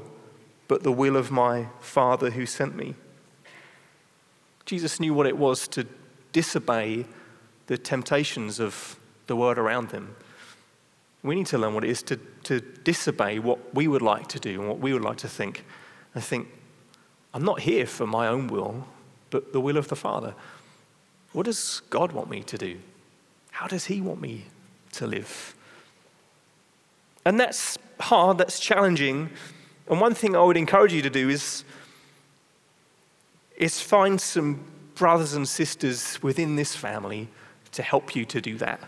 but 0.66 0.82
the 0.82 0.90
will 0.90 1.16
of 1.16 1.30
my 1.30 1.68
Father 1.78 2.30
who 2.30 2.46
sent 2.46 2.74
me. 2.74 2.94
Jesus 4.68 5.00
knew 5.00 5.14
what 5.14 5.26
it 5.26 5.38
was 5.38 5.66
to 5.68 5.86
disobey 6.32 7.06
the 7.68 7.78
temptations 7.78 8.60
of 8.60 9.00
the 9.26 9.34
world 9.34 9.56
around 9.56 9.88
them. 9.88 10.14
We 11.22 11.36
need 11.36 11.46
to 11.46 11.56
learn 11.56 11.72
what 11.72 11.84
it 11.84 11.90
is 11.90 12.02
to, 12.02 12.18
to 12.44 12.60
disobey 12.60 13.38
what 13.38 13.74
we 13.74 13.88
would 13.88 14.02
like 14.02 14.28
to 14.28 14.38
do 14.38 14.60
and 14.60 14.68
what 14.68 14.78
we 14.78 14.92
would 14.92 15.00
like 15.00 15.16
to 15.18 15.28
think. 15.28 15.64
I 16.14 16.20
think, 16.20 16.48
I'm 17.32 17.44
not 17.44 17.60
here 17.60 17.86
for 17.86 18.06
my 18.06 18.28
own 18.28 18.48
will, 18.48 18.86
but 19.30 19.54
the 19.54 19.60
will 19.60 19.78
of 19.78 19.88
the 19.88 19.96
Father. 19.96 20.34
What 21.32 21.46
does 21.46 21.80
God 21.88 22.12
want 22.12 22.28
me 22.28 22.42
to 22.42 22.58
do? 22.58 22.78
How 23.52 23.68
does 23.68 23.86
He 23.86 24.02
want 24.02 24.20
me 24.20 24.44
to 24.92 25.06
live? 25.06 25.54
And 27.24 27.40
that's 27.40 27.78
hard, 28.00 28.36
that's 28.36 28.60
challenging. 28.60 29.30
And 29.88 29.98
one 29.98 30.12
thing 30.12 30.36
I 30.36 30.42
would 30.42 30.58
encourage 30.58 30.92
you 30.92 31.00
to 31.00 31.10
do 31.10 31.30
is, 31.30 31.64
is 33.58 33.80
find 33.80 34.20
some 34.20 34.64
brothers 34.94 35.34
and 35.34 35.46
sisters 35.46 36.22
within 36.22 36.56
this 36.56 36.74
family 36.74 37.28
to 37.72 37.82
help 37.82 38.16
you 38.16 38.24
to 38.24 38.40
do 38.40 38.56
that. 38.56 38.80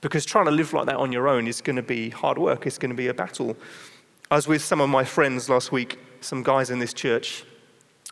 Because 0.00 0.24
trying 0.24 0.44
to 0.44 0.50
live 0.50 0.72
like 0.72 0.86
that 0.86 0.96
on 0.96 1.10
your 1.10 1.26
own 1.26 1.48
is 1.48 1.60
going 1.60 1.76
to 1.76 1.82
be 1.82 2.10
hard 2.10 2.38
work, 2.38 2.66
it's 2.66 2.78
going 2.78 2.90
to 2.90 2.96
be 2.96 3.08
a 3.08 3.14
battle. 3.14 3.56
I 4.30 4.36
was 4.36 4.46
with 4.46 4.62
some 4.62 4.80
of 4.80 4.88
my 4.88 5.02
friends 5.02 5.48
last 5.48 5.72
week, 5.72 5.98
some 6.20 6.42
guys 6.42 6.70
in 6.70 6.78
this 6.78 6.92
church. 6.92 7.44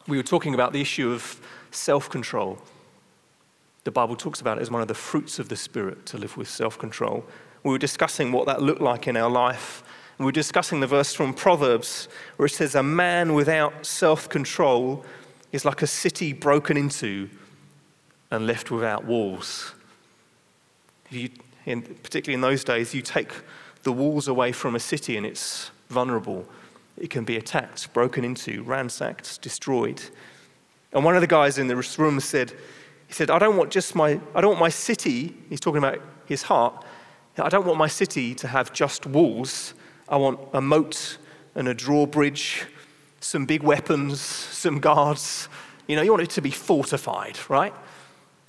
We 0.08 0.16
were 0.16 0.22
talking 0.22 0.54
about 0.54 0.72
the 0.72 0.80
issue 0.80 1.12
of 1.12 1.40
self 1.70 2.08
control. 2.08 2.58
The 3.84 3.90
Bible 3.90 4.16
talks 4.16 4.40
about 4.40 4.58
it 4.58 4.62
as 4.62 4.70
one 4.70 4.80
of 4.80 4.88
the 4.88 4.94
fruits 4.94 5.38
of 5.38 5.50
the 5.50 5.56
Spirit 5.56 6.06
to 6.06 6.18
live 6.18 6.36
with 6.36 6.48
self 6.48 6.78
control. 6.78 7.24
We 7.62 7.70
were 7.70 7.78
discussing 7.78 8.32
what 8.32 8.46
that 8.46 8.62
looked 8.62 8.80
like 8.80 9.06
in 9.06 9.16
our 9.16 9.30
life. 9.30 9.82
And 10.18 10.24
We're 10.24 10.32
discussing 10.32 10.80
the 10.80 10.86
verse 10.86 11.12
from 11.12 11.34
Proverbs 11.34 12.08
where 12.36 12.46
it 12.46 12.50
says, 12.50 12.74
A 12.74 12.82
man 12.82 13.34
without 13.34 13.84
self 13.84 14.28
control 14.28 15.04
is 15.52 15.64
like 15.64 15.82
a 15.82 15.86
city 15.86 16.32
broken 16.32 16.76
into 16.76 17.28
and 18.30 18.46
left 18.46 18.70
without 18.70 19.04
walls. 19.04 19.74
You, 21.10 21.30
in, 21.66 21.82
particularly 21.82 22.34
in 22.34 22.40
those 22.40 22.64
days, 22.64 22.94
you 22.94 23.02
take 23.02 23.32
the 23.82 23.92
walls 23.92 24.28
away 24.28 24.52
from 24.52 24.74
a 24.74 24.80
city 24.80 25.16
and 25.16 25.24
it's 25.24 25.70
vulnerable. 25.88 26.46
It 26.96 27.10
can 27.10 27.24
be 27.24 27.36
attacked, 27.36 27.92
broken 27.92 28.24
into, 28.24 28.62
ransacked, 28.62 29.42
destroyed. 29.42 30.02
And 30.92 31.04
one 31.04 31.14
of 31.14 31.20
the 31.20 31.26
guys 31.26 31.58
in 31.58 31.66
the 31.66 31.76
room 31.98 32.20
said, 32.20 32.52
he 33.06 33.12
said, 33.12 33.30
I 33.30 33.38
don't 33.38 33.56
want 33.56 33.70
just 33.70 33.94
my, 33.94 34.20
I 34.34 34.40
don't 34.40 34.50
want 34.50 34.60
my 34.60 34.68
city, 34.68 35.36
he's 35.48 35.60
talking 35.60 35.78
about 35.78 36.00
his 36.24 36.42
heart, 36.42 36.84
I 37.36 37.48
don't 37.48 37.66
want 37.66 37.78
my 37.78 37.88
city 37.88 38.34
to 38.36 38.48
have 38.48 38.72
just 38.72 39.06
walls. 39.06 39.74
I 40.08 40.16
want 40.16 40.38
a 40.52 40.60
moat 40.60 41.18
and 41.54 41.68
a 41.68 41.74
drawbridge, 41.74 42.66
some 43.20 43.46
big 43.46 43.62
weapons, 43.62 44.20
some 44.20 44.80
guards. 44.80 45.48
You 45.86 45.96
know, 45.96 46.02
you 46.02 46.10
want 46.10 46.22
it 46.22 46.30
to 46.30 46.42
be 46.42 46.50
fortified, 46.50 47.38
right? 47.48 47.74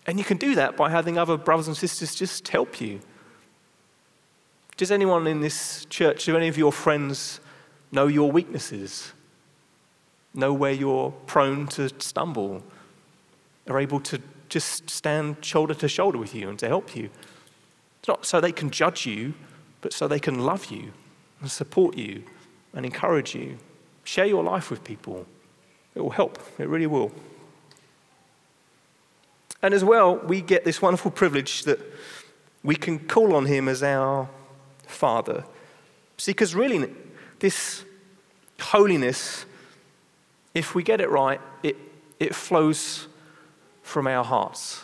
And 0.05 0.19
you 0.19 0.25
can 0.25 0.37
do 0.37 0.55
that 0.55 0.75
by 0.75 0.89
having 0.89 1.17
other 1.17 1.37
brothers 1.37 1.67
and 1.67 1.77
sisters 1.77 2.13
just 2.13 2.47
help 2.47 2.81
you. 2.81 2.99
Does 4.77 4.91
anyone 4.91 5.25
in 5.27 5.39
this 5.39 5.85
church, 5.85 6.25
do 6.25 6.35
any 6.35 6.49
of 6.49 6.57
your 6.57 6.71
friends 6.71 7.39
know 7.91 8.07
your 8.07 8.31
weaknesses? 8.31 9.13
Know 10.33 10.53
where 10.53 10.73
you're 10.73 11.11
prone 11.25 11.67
to 11.67 11.89
stumble? 11.99 12.61
Are 13.69 13.79
able 13.79 14.01
to 14.01 14.21
just 14.49 14.89
stand 14.89 15.37
shoulder 15.43 15.73
to 15.75 15.87
shoulder 15.87 16.17
with 16.17 16.35
you 16.35 16.49
and 16.49 16.59
to 16.59 16.67
help 16.67 16.95
you? 16.95 17.09
It's 17.99 18.07
not 18.09 18.25
so 18.25 18.41
they 18.41 18.51
can 18.51 18.69
judge 18.69 19.05
you, 19.05 19.33
but 19.79 19.93
so 19.93 20.07
they 20.07 20.19
can 20.19 20.39
love 20.39 20.65
you 20.65 20.91
and 21.41 21.49
support 21.49 21.97
you 21.97 22.23
and 22.73 22.85
encourage 22.85 23.35
you. 23.35 23.57
Share 24.03 24.25
your 24.25 24.43
life 24.43 24.69
with 24.69 24.83
people. 24.83 25.25
It 25.95 26.01
will 26.01 26.11
help, 26.11 26.39
it 26.59 26.67
really 26.67 26.87
will. 26.87 27.11
And 29.61 29.73
as 29.73 29.83
well, 29.83 30.17
we 30.17 30.41
get 30.41 30.63
this 30.63 30.81
wonderful 30.81 31.11
privilege 31.11 31.63
that 31.63 31.79
we 32.63 32.75
can 32.75 32.99
call 32.99 33.35
on 33.35 33.45
Him 33.45 33.67
as 33.67 33.81
our 33.81 34.29
Father. 34.85 35.43
See, 36.17 36.31
because 36.31 36.53
really, 36.53 36.93
this 37.39 37.83
holiness, 38.59 39.45
if 40.53 40.75
we 40.75 40.83
get 40.83 41.01
it 41.01 41.09
right, 41.09 41.41
it, 41.63 41.77
it 42.19 42.35
flows 42.35 43.07
from 43.81 44.07
our 44.07 44.23
hearts. 44.23 44.83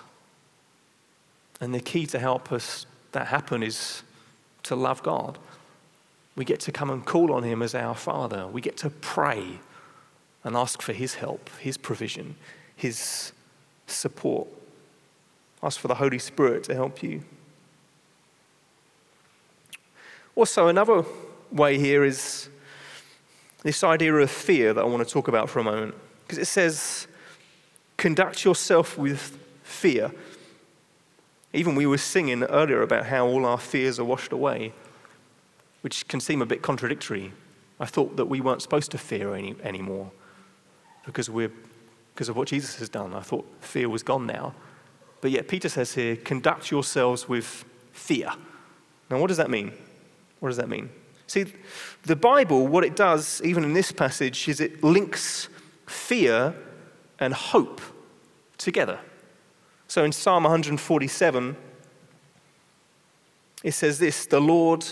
And 1.59 1.73
the 1.73 1.79
key 1.79 2.05
to 2.07 2.19
help 2.19 2.51
us 2.51 2.85
that 3.11 3.27
happen 3.27 3.61
is 3.63 4.03
to 4.63 4.75
love 4.75 5.03
God. 5.03 5.37
We 6.35 6.45
get 6.45 6.59
to 6.61 6.71
come 6.71 6.89
and 6.89 7.05
call 7.05 7.33
on 7.33 7.43
Him 7.43 7.61
as 7.61 7.75
our 7.75 7.95
Father. 7.95 8.47
We 8.47 8.61
get 8.61 8.77
to 8.77 8.89
pray 8.89 9.59
and 10.43 10.55
ask 10.55 10.81
for 10.81 10.93
His 10.93 11.15
help, 11.15 11.49
His 11.59 11.77
provision, 11.77 12.35
His 12.75 13.33
support. 13.87 14.47
Ask 15.61 15.79
for 15.79 15.87
the 15.87 15.95
Holy 15.95 16.19
Spirit 16.19 16.63
to 16.65 16.75
help 16.75 17.03
you. 17.03 17.23
Also, 20.35 20.67
another 20.67 21.03
way 21.51 21.77
here 21.77 22.03
is 22.03 22.49
this 23.63 23.83
idea 23.83 24.13
of 24.15 24.31
fear 24.31 24.73
that 24.73 24.81
I 24.81 24.85
want 24.85 25.05
to 25.05 25.13
talk 25.13 25.27
about 25.27 25.49
for 25.49 25.59
a 25.59 25.63
moment. 25.63 25.93
Because 26.23 26.37
it 26.37 26.45
says, 26.45 27.07
conduct 27.97 28.45
yourself 28.45 28.97
with 28.97 29.37
fear. 29.63 30.11
Even 31.53 31.75
we 31.75 31.85
were 31.85 31.97
singing 31.97 32.43
earlier 32.43 32.81
about 32.81 33.05
how 33.05 33.27
all 33.27 33.45
our 33.45 33.57
fears 33.57 33.99
are 33.99 34.05
washed 34.05 34.31
away, 34.31 34.73
which 35.81 36.07
can 36.07 36.19
seem 36.19 36.41
a 36.41 36.45
bit 36.45 36.61
contradictory. 36.61 37.33
I 37.79 37.85
thought 37.85 38.15
that 38.17 38.25
we 38.25 38.41
weren't 38.41 38.61
supposed 38.61 38.91
to 38.91 38.97
fear 38.97 39.33
any, 39.35 39.55
anymore 39.63 40.11
because, 41.05 41.29
we're, 41.29 41.51
because 42.13 42.29
of 42.29 42.37
what 42.37 42.47
Jesus 42.47 42.77
has 42.77 42.89
done. 42.89 43.13
I 43.13 43.21
thought 43.21 43.45
fear 43.59 43.89
was 43.89 44.03
gone 44.03 44.25
now. 44.25 44.53
But 45.19 45.31
yet, 45.31 45.47
Peter 45.47 45.69
says 45.69 45.93
here, 45.93 46.15
conduct 46.15 46.71
yourselves 46.71 47.27
with 47.27 47.65
fear. 47.91 48.31
Now, 49.09 49.19
what 49.19 49.27
does 49.27 49.37
that 49.37 49.49
mean? 49.49 49.73
What 50.39 50.49
does 50.49 50.57
that 50.57 50.69
mean? 50.69 50.89
See, 51.27 51.45
the 52.03 52.15
Bible, 52.15 52.67
what 52.67 52.83
it 52.83 52.95
does, 52.95 53.41
even 53.43 53.63
in 53.63 53.73
this 53.73 53.91
passage, 53.91 54.49
is 54.49 54.59
it 54.59 54.83
links 54.83 55.47
fear 55.85 56.55
and 57.19 57.33
hope 57.33 57.81
together. 58.57 58.99
So 59.87 60.03
in 60.03 60.11
Psalm 60.11 60.43
147, 60.43 61.55
it 63.63 63.71
says 63.71 63.99
this 63.99 64.25
The 64.25 64.41
Lord 64.41 64.85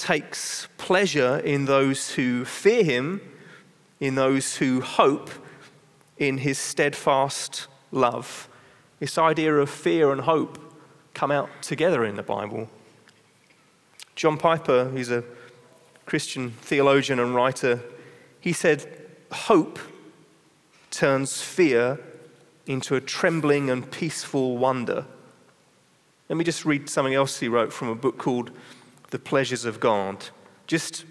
takes 0.00 0.66
pleasure 0.78 1.38
in 1.40 1.66
those 1.66 2.12
who 2.12 2.44
fear 2.44 2.82
him, 2.82 3.20
in 4.00 4.14
those 4.14 4.56
who 4.56 4.80
hope 4.80 5.30
in 6.16 6.38
his 6.38 6.58
steadfast 6.58 7.66
love. 7.92 8.48
This 8.98 9.18
idea 9.18 9.54
of 9.54 9.68
fear 9.68 10.10
and 10.10 10.22
hope 10.22 10.58
come 11.12 11.30
out 11.30 11.50
together 11.60 12.04
in 12.04 12.16
the 12.16 12.22
Bible. 12.22 12.68
John 14.16 14.38
Piper, 14.38 14.86
who's 14.86 15.10
a 15.10 15.22
Christian 16.06 16.50
theologian 16.62 17.18
and 17.18 17.34
writer, 17.34 17.80
he 18.40 18.54
said, 18.54 18.86
Hope 19.30 19.78
turns 20.90 21.42
fear 21.42 22.00
into 22.66 22.96
a 22.96 23.00
trembling 23.00 23.68
and 23.68 23.90
peaceful 23.90 24.56
wonder. 24.56 25.04
Let 26.28 26.36
me 26.36 26.44
just 26.44 26.64
read 26.64 26.88
something 26.88 27.14
else 27.14 27.38
he 27.38 27.48
wrote 27.48 27.72
from 27.72 27.88
a 27.88 27.94
book 27.94 28.16
called 28.16 28.50
The 29.10 29.18
Pleasures 29.18 29.64
of 29.64 29.80
God. 29.80 30.28
Just, 30.66 31.04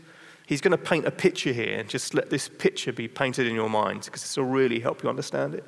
he's 0.46 0.62
going 0.62 0.72
to 0.72 0.78
paint 0.78 1.06
a 1.06 1.12
picture 1.12 1.54
here. 1.54 1.84
Just 1.84 2.14
let 2.14 2.30
this 2.30 2.48
picture 2.48 2.92
be 2.92 3.08
painted 3.08 3.48
in 3.48 3.56
your 3.56 3.70
mind 3.70 4.06
because 4.06 4.22
this 4.22 4.38
will 4.38 4.46
really 4.46 4.80
help 4.80 5.04
you 5.04 5.10
understand 5.10 5.54
it. 5.54 5.66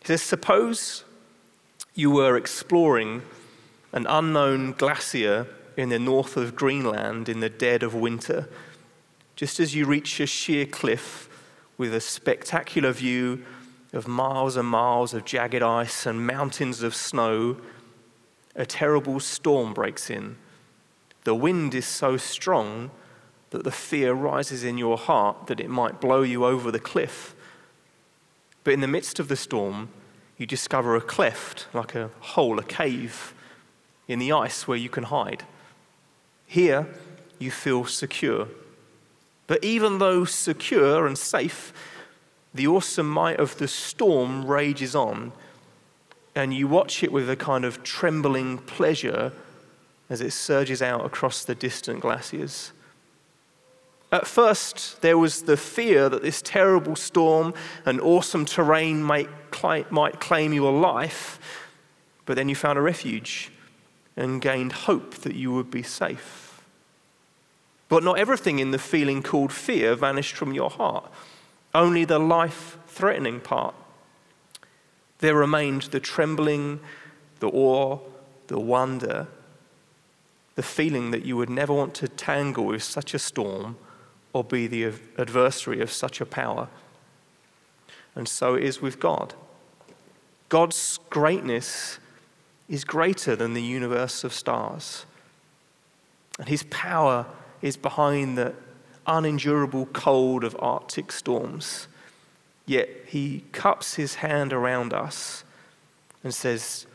He 0.00 0.06
says, 0.06 0.22
Suppose 0.22 1.04
you 1.94 2.10
were 2.10 2.36
exploring 2.36 3.22
an 3.92 4.06
unknown 4.08 4.72
glacier 4.72 5.46
in 5.76 5.88
the 5.88 5.98
north 5.98 6.36
of 6.36 6.56
Greenland 6.56 7.28
in 7.28 7.40
the 7.40 7.48
dead 7.48 7.82
of 7.82 7.94
winter. 7.94 8.48
Just 9.36 9.60
as 9.60 9.74
you 9.74 9.86
reach 9.86 10.20
a 10.20 10.26
sheer 10.26 10.66
cliff 10.66 11.28
with 11.78 11.94
a 11.94 12.00
spectacular 12.00 12.92
view 12.92 13.44
of 13.92 14.08
miles 14.08 14.56
and 14.56 14.68
miles 14.68 15.12
of 15.14 15.24
jagged 15.24 15.62
ice 15.62 16.06
and 16.06 16.26
mountains 16.26 16.82
of 16.82 16.94
snow, 16.94 17.56
a 18.54 18.64
terrible 18.64 19.20
storm 19.20 19.74
breaks 19.74 20.10
in. 20.10 20.36
The 21.24 21.34
wind 21.34 21.74
is 21.74 21.86
so 21.86 22.16
strong 22.16 22.90
that 23.50 23.64
the 23.64 23.70
fear 23.70 24.12
rises 24.12 24.64
in 24.64 24.78
your 24.78 24.96
heart 24.96 25.46
that 25.46 25.60
it 25.60 25.68
might 25.68 26.00
blow 26.00 26.22
you 26.22 26.44
over 26.44 26.70
the 26.70 26.80
cliff. 26.80 27.34
But 28.64 28.74
in 28.74 28.80
the 28.80 28.88
midst 28.88 29.18
of 29.18 29.28
the 29.28 29.36
storm, 29.36 29.90
you 30.38 30.46
discover 30.46 30.96
a 30.96 31.00
cleft, 31.00 31.66
like 31.72 31.94
a 31.94 32.10
hole, 32.20 32.58
a 32.58 32.64
cave 32.64 33.34
in 34.08 34.18
the 34.18 34.32
ice 34.32 34.66
where 34.66 34.78
you 34.78 34.88
can 34.88 35.04
hide. 35.04 35.44
Here, 36.46 36.88
you 37.38 37.50
feel 37.50 37.84
secure. 37.84 38.48
But 39.46 39.62
even 39.62 39.98
though 39.98 40.24
secure 40.24 41.06
and 41.06 41.16
safe, 41.16 41.72
the 42.54 42.66
awesome 42.66 43.08
might 43.08 43.38
of 43.38 43.58
the 43.58 43.68
storm 43.68 44.46
rages 44.46 44.94
on, 44.94 45.32
and 46.34 46.54
you 46.54 46.66
watch 46.66 47.02
it 47.02 47.12
with 47.12 47.28
a 47.28 47.36
kind 47.36 47.64
of 47.64 47.82
trembling 47.82 48.58
pleasure 48.58 49.32
as 50.12 50.20
it 50.20 50.30
surges 50.30 50.82
out 50.82 51.06
across 51.06 51.42
the 51.42 51.54
distant 51.54 52.00
glaciers. 52.00 52.72
At 54.12 54.26
first, 54.26 55.00
there 55.00 55.16
was 55.16 55.44
the 55.44 55.56
fear 55.56 56.10
that 56.10 56.20
this 56.20 56.42
terrible 56.42 56.96
storm 56.96 57.54
and 57.86 57.98
awesome 57.98 58.44
terrain 58.44 59.02
might, 59.02 59.30
might 59.90 60.20
claim 60.20 60.52
your 60.52 60.70
life, 60.70 61.38
but 62.26 62.36
then 62.36 62.50
you 62.50 62.54
found 62.54 62.78
a 62.78 62.82
refuge 62.82 63.50
and 64.14 64.42
gained 64.42 64.72
hope 64.72 65.14
that 65.14 65.34
you 65.34 65.50
would 65.50 65.70
be 65.70 65.82
safe. 65.82 66.62
But 67.88 68.04
not 68.04 68.18
everything 68.18 68.58
in 68.58 68.70
the 68.70 68.78
feeling 68.78 69.22
called 69.22 69.50
fear 69.50 69.94
vanished 69.94 70.36
from 70.36 70.52
your 70.52 70.68
heart, 70.68 71.10
only 71.74 72.04
the 72.04 72.18
life 72.18 72.76
threatening 72.86 73.40
part. 73.40 73.74
There 75.20 75.34
remained 75.34 75.84
the 75.84 76.00
trembling, 76.00 76.80
the 77.40 77.48
awe, 77.48 77.98
the 78.48 78.60
wonder, 78.60 79.28
the 80.54 80.62
feeling 80.62 81.10
that 81.10 81.24
you 81.24 81.36
would 81.36 81.50
never 81.50 81.72
want 81.72 81.94
to 81.94 82.08
tangle 82.08 82.64
with 82.64 82.82
such 82.82 83.14
a 83.14 83.18
storm 83.18 83.76
or 84.32 84.44
be 84.44 84.66
the 84.66 84.92
adversary 85.18 85.80
of 85.80 85.92
such 85.92 86.20
a 86.20 86.26
power. 86.26 86.68
And 88.14 88.28
so 88.28 88.54
it 88.54 88.64
is 88.64 88.80
with 88.82 89.00
God. 89.00 89.34
God's 90.48 90.98
greatness 91.08 91.98
is 92.68 92.84
greater 92.84 93.34
than 93.34 93.54
the 93.54 93.62
universe 93.62 94.24
of 94.24 94.32
stars. 94.32 95.06
And 96.38 96.48
his 96.48 96.64
power 96.64 97.26
is 97.60 97.76
behind 97.76 98.36
the 98.36 98.54
unendurable 99.06 99.86
cold 99.86 100.44
of 100.44 100.56
Arctic 100.58 101.12
storms. 101.12 101.88
Yet 102.66 102.88
he 103.06 103.44
cups 103.52 103.94
his 103.94 104.16
hand 104.16 104.52
around 104.52 104.92
us 104.92 105.44
and 106.22 106.34
says, 106.34 106.86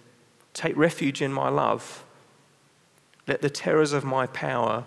Take 0.54 0.76
refuge 0.78 1.22
in 1.22 1.34
my 1.34 1.50
love. 1.50 2.04
Let 3.28 3.42
the 3.42 3.50
terrors 3.50 3.94
of 3.94 4.06
my 4.06 4.28
power 4.28 4.86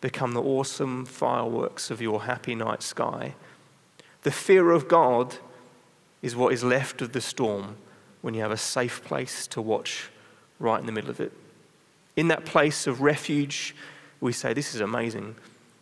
become 0.00 0.32
the 0.32 0.42
awesome 0.42 1.04
fireworks 1.04 1.90
of 1.90 2.00
your 2.00 2.22
happy 2.22 2.54
night 2.54 2.82
sky. 2.82 3.34
The 4.22 4.30
fear 4.30 4.70
of 4.70 4.88
God 4.88 5.36
is 6.22 6.34
what 6.34 6.54
is 6.54 6.64
left 6.64 7.02
of 7.02 7.12
the 7.12 7.20
storm 7.20 7.76
when 8.22 8.32
you 8.32 8.40
have 8.40 8.50
a 8.50 8.56
safe 8.56 9.04
place 9.04 9.46
to 9.48 9.60
watch 9.60 10.10
right 10.58 10.80
in 10.80 10.86
the 10.86 10.92
middle 10.92 11.10
of 11.10 11.20
it. 11.20 11.32
In 12.16 12.28
that 12.28 12.46
place 12.46 12.86
of 12.86 13.02
refuge, 13.02 13.74
we 14.20 14.32
say, 14.32 14.54
This 14.54 14.74
is 14.74 14.80
amazing. 14.80 15.36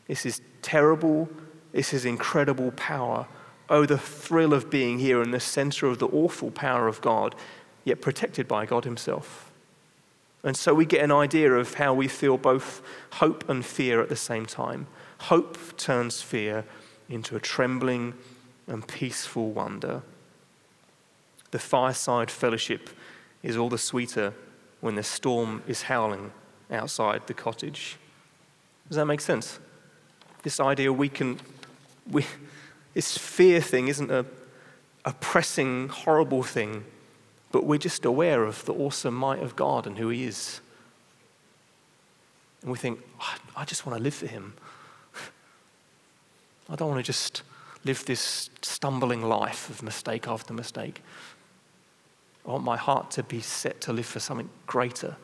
This 0.08 0.26
is 0.26 0.40
terrible. 0.60 1.28
This 1.70 1.94
is 1.94 2.04
incredible 2.04 2.72
power. 2.72 3.28
Oh, 3.70 3.86
the 3.86 3.98
thrill 3.98 4.52
of 4.52 4.70
being 4.70 4.98
here 4.98 5.22
in 5.22 5.30
the 5.30 5.40
center 5.40 5.86
of 5.86 6.00
the 6.00 6.08
awful 6.08 6.50
power 6.50 6.88
of 6.88 7.00
God, 7.00 7.36
yet 7.84 8.00
protected 8.00 8.48
by 8.48 8.66
God 8.66 8.84
Himself. 8.84 9.51
And 10.44 10.56
so 10.56 10.74
we 10.74 10.84
get 10.84 11.02
an 11.02 11.12
idea 11.12 11.52
of 11.52 11.74
how 11.74 11.94
we 11.94 12.08
feel 12.08 12.36
both 12.36 12.82
hope 13.12 13.48
and 13.48 13.64
fear 13.64 14.00
at 14.00 14.08
the 14.08 14.16
same 14.16 14.46
time. 14.46 14.88
Hope 15.20 15.76
turns 15.76 16.20
fear 16.20 16.64
into 17.08 17.36
a 17.36 17.40
trembling 17.40 18.14
and 18.66 18.86
peaceful 18.86 19.52
wonder. 19.52 20.02
The 21.52 21.58
fireside 21.58 22.30
fellowship 22.30 22.90
is 23.42 23.56
all 23.56 23.68
the 23.68 23.78
sweeter 23.78 24.34
when 24.80 24.96
the 24.96 25.02
storm 25.02 25.62
is 25.68 25.82
howling 25.82 26.32
outside 26.70 27.26
the 27.26 27.34
cottage. 27.34 27.96
Does 28.88 28.96
that 28.96 29.06
make 29.06 29.20
sense? 29.20 29.60
This 30.42 30.58
idea 30.58 30.92
we 30.92 31.08
can, 31.08 31.38
we, 32.10 32.26
this 32.94 33.16
fear 33.16 33.60
thing 33.60 33.88
isn't 33.88 34.10
a, 34.10 34.26
a 35.04 35.12
pressing, 35.12 35.88
horrible 35.88 36.42
thing 36.42 36.84
but 37.52 37.64
we're 37.64 37.78
just 37.78 38.04
aware 38.04 38.44
of 38.44 38.64
the 38.64 38.72
awesome 38.72 39.14
might 39.14 39.42
of 39.42 39.54
God 39.54 39.86
and 39.86 39.98
who 39.98 40.08
He 40.08 40.24
is. 40.24 40.60
And 42.62 42.70
we 42.70 42.78
think, 42.78 43.00
I 43.54 43.64
just 43.64 43.86
want 43.86 43.98
to 43.98 44.02
live 44.02 44.14
for 44.14 44.26
Him. 44.26 44.54
I 46.70 46.76
don't 46.76 46.88
want 46.88 47.04
to 47.04 47.06
just 47.06 47.42
live 47.84 48.04
this 48.06 48.48
stumbling 48.62 49.22
life 49.22 49.68
of 49.68 49.82
mistake 49.82 50.26
after 50.26 50.54
mistake. 50.54 51.02
I 52.46 52.52
want 52.52 52.64
my 52.64 52.76
heart 52.76 53.10
to 53.12 53.22
be 53.22 53.40
set 53.40 53.80
to 53.82 53.92
live 53.92 54.06
for 54.06 54.20
something 54.20 54.48
greater, 54.66 55.16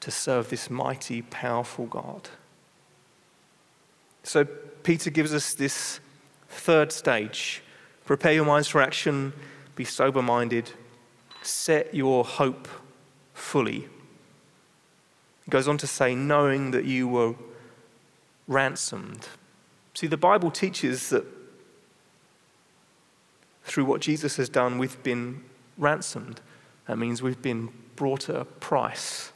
to 0.00 0.10
serve 0.10 0.50
this 0.50 0.70
mighty, 0.70 1.22
powerful 1.22 1.86
God. 1.86 2.28
So, 4.22 4.44
Peter 4.44 5.10
gives 5.10 5.32
us 5.34 5.54
this 5.54 6.00
third 6.48 6.92
stage 6.92 7.62
prepare 8.04 8.32
your 8.32 8.44
minds 8.44 8.66
for 8.66 8.82
action 8.82 9.32
be 9.80 9.84
sober 9.86 10.20
minded, 10.20 10.70
set 11.40 11.94
your 11.94 12.22
hope 12.22 12.68
fully. 13.32 13.88
He 15.46 15.48
goes 15.50 15.66
on 15.66 15.78
to 15.78 15.86
say, 15.86 16.14
knowing 16.14 16.72
that 16.72 16.84
you 16.84 17.08
were 17.08 17.34
ransomed. 18.46 19.26
See, 19.94 20.06
the 20.06 20.18
Bible 20.18 20.50
teaches 20.50 21.08
that 21.08 21.24
through 23.64 23.86
what 23.86 24.02
Jesus 24.02 24.36
has 24.36 24.50
done, 24.50 24.76
we've 24.76 25.02
been 25.02 25.44
ransomed. 25.78 26.42
That 26.86 26.98
means 26.98 27.22
we've 27.22 27.40
been 27.40 27.70
brought 27.96 28.28
at 28.28 28.36
a 28.36 28.44
price. 28.44 29.32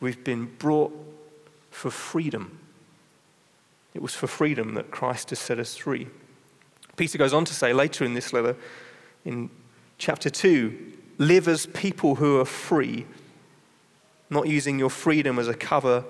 We've 0.00 0.24
been 0.24 0.46
brought 0.58 0.92
for 1.70 1.92
freedom. 1.92 2.58
It 3.94 4.02
was 4.02 4.16
for 4.16 4.26
freedom 4.26 4.74
that 4.74 4.90
Christ 4.90 5.30
has 5.30 5.38
set 5.38 5.60
us 5.60 5.76
free. 5.76 6.08
Peter 6.96 7.16
goes 7.16 7.32
on 7.32 7.44
to 7.44 7.54
say 7.54 7.72
later 7.72 8.04
in 8.04 8.14
this 8.14 8.32
letter 8.32 8.56
in 9.24 9.50
chapter 9.98 10.30
2 10.30 10.92
live 11.18 11.46
as 11.48 11.66
people 11.66 12.16
who 12.16 12.40
are 12.40 12.44
free, 12.44 13.06
not 14.30 14.48
using 14.48 14.78
your 14.78 14.90
freedom 14.90 15.38
as 15.38 15.48
a 15.48 15.54
cover 15.54 16.04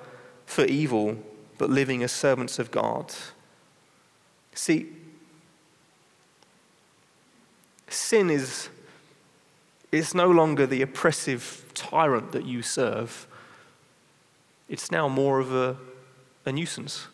for 0.46 0.64
evil, 0.64 1.16
but 1.58 1.70
living 1.70 2.02
as 2.02 2.12
servants 2.12 2.58
of 2.58 2.70
God. 2.70 3.14
See, 4.54 4.86
sin 7.88 8.30
is 8.30 8.68
it's 9.92 10.14
no 10.14 10.28
longer 10.28 10.66
the 10.66 10.82
oppressive 10.82 11.64
tyrant 11.74 12.32
that 12.32 12.44
you 12.44 12.62
serve, 12.62 13.26
it's 14.68 14.90
now 14.90 15.08
more 15.08 15.38
of 15.38 15.54
a, 15.54 15.76
a 16.44 16.52
nuisance. 16.52 17.06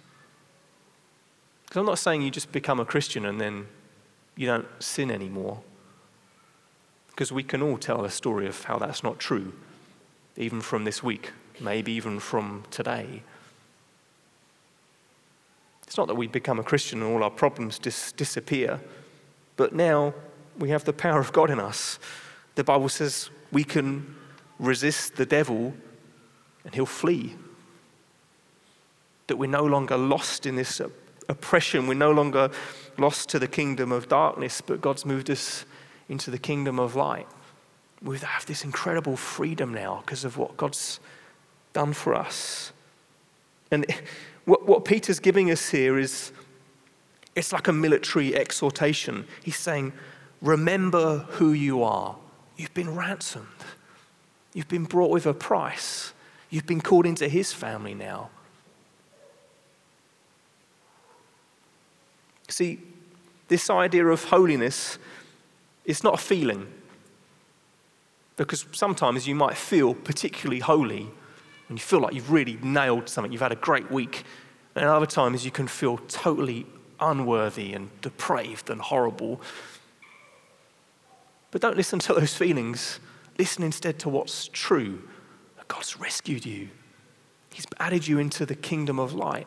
Because 1.65 1.81
I'm 1.81 1.87
not 1.87 1.99
saying 1.99 2.23
you 2.23 2.31
just 2.31 2.53
become 2.53 2.81
a 2.81 2.85
Christian 2.85 3.27
and 3.27 3.41
then 3.41 3.67
you 4.35 4.47
don't 4.47 4.67
sin 4.79 5.11
anymore. 5.11 5.61
Because 7.21 7.33
we 7.33 7.43
can 7.43 7.61
all 7.61 7.77
tell 7.77 8.03
a 8.07 8.11
story 8.11 8.47
of 8.47 8.65
how 8.65 8.79
that's 8.79 9.03
not 9.03 9.19
true, 9.19 9.53
even 10.39 10.63
from 10.63 10.85
this 10.85 11.03
week, 11.03 11.33
maybe 11.61 11.93
even 11.93 12.19
from 12.19 12.65
today. 12.71 13.23
It's 15.83 15.99
not 15.99 16.07
that 16.07 16.15
we 16.15 16.29
become 16.29 16.59
a 16.59 16.63
Christian 16.63 17.03
and 17.03 17.13
all 17.13 17.23
our 17.23 17.31
problems 17.31 17.79
dis- 17.79 18.13
disappear, 18.13 18.81
but 19.57 19.75
now 19.75 20.15
we 20.59 20.71
have 20.71 20.85
the 20.85 20.95
power 20.95 21.21
of 21.21 21.31
God 21.31 21.51
in 21.51 21.61
us. 21.61 21.99
The 22.55 22.65
Bible 22.65 22.89
says 22.89 23.29
we 23.53 23.65
can 23.65 24.17
resist 24.59 25.17
the 25.17 25.27
devil 25.27 25.75
and 26.65 26.75
he'll 26.75 26.87
flee. 26.87 27.37
That 29.27 29.37
we're 29.37 29.51
no 29.51 29.67
longer 29.67 29.99
lost 29.99 30.47
in 30.47 30.57
this 30.57 30.81
oppression, 31.29 31.87
we're 31.87 31.93
no 31.93 32.13
longer 32.13 32.51
lost 32.97 33.29
to 33.29 33.39
the 33.39 33.47
kingdom 33.47 33.93
of 33.93 34.09
darkness, 34.09 34.63
but 34.63 34.81
God's 34.81 35.05
moved 35.05 35.29
us 35.29 35.67
into 36.11 36.31
the 36.31 36.39
kingdom 36.39 36.79
of 36.79 36.97
light. 36.97 37.27
We 38.03 38.19
have 38.19 38.45
this 38.47 38.65
incredible 38.65 39.17
freedom 39.17 39.73
now 39.73 40.03
because 40.05 40.25
of 40.25 40.37
what 40.37 40.57
God's 40.57 41.01
done 41.73 41.93
for 41.93 42.15
us. 42.15 42.73
And 43.71 43.87
what, 44.45 44.67
what 44.67 44.85
Peter's 44.85 45.21
giving 45.21 45.51
us 45.51 45.71
here 45.71 45.99
is 45.99 46.33
it's 47.37 47.53
like 47.53 47.69
a 47.69 47.73
military 47.73 48.35
exhortation. 48.35 49.25
He's 49.43 49.57
saying, 49.57 49.93
Remember 50.43 51.19
who 51.29 51.53
you 51.53 51.83
are. 51.83 52.17
You've 52.57 52.75
been 52.75 52.95
ransomed, 52.97 53.47
you've 54.53 54.69
been 54.69 54.85
brought 54.85 55.11
with 55.11 55.27
a 55.27 55.33
price, 55.33 56.13
you've 56.51 56.67
been 56.67 56.81
called 56.81 57.07
into 57.07 57.29
his 57.29 57.53
family 57.53 57.95
now. 57.95 58.31
See, 62.49 62.81
this 63.49 63.71
idea 63.71 64.07
of 64.07 64.25
holiness 64.25 64.99
it's 65.91 66.05
not 66.05 66.15
a 66.15 66.23
feeling. 66.23 66.67
Because 68.37 68.65
sometimes 68.73 69.27
you 69.27 69.35
might 69.35 69.57
feel 69.57 69.93
particularly 69.93 70.61
holy 70.61 71.11
and 71.69 71.79
you 71.79 71.83
feel 71.83 72.01
like 72.01 72.15
you've 72.15 72.31
really 72.31 72.59
nailed 72.63 73.09
something, 73.09 73.33
you've 73.33 73.43
had 73.43 73.53
a 73.53 73.57
great 73.57 73.91
week. 73.91 74.25
And 74.75 74.85
other 74.85 75.07
times 75.07 75.45
you 75.45 75.51
can 75.51 75.67
feel 75.67 75.99
totally 76.09 76.65
unworthy 77.01 77.73
and 77.73 77.91
depraved 78.01 78.71
and 78.71 78.81
horrible. 78.81 79.41
But 81.51 81.61
don't 81.61 81.77
listen 81.77 81.99
to 82.01 82.15
those 82.15 82.35
feelings. 82.35 83.01
Listen 83.37 83.65
instead 83.65 83.99
to 84.01 84.09
what's 84.09 84.49
true. 84.49 85.03
God's 85.69 86.01
rescued 86.01 86.45
you, 86.45 86.69
He's 87.53 87.67
added 87.79 88.07
you 88.07 88.19
into 88.19 88.45
the 88.45 88.57
kingdom 88.57 88.99
of 88.99 89.13
light. 89.13 89.47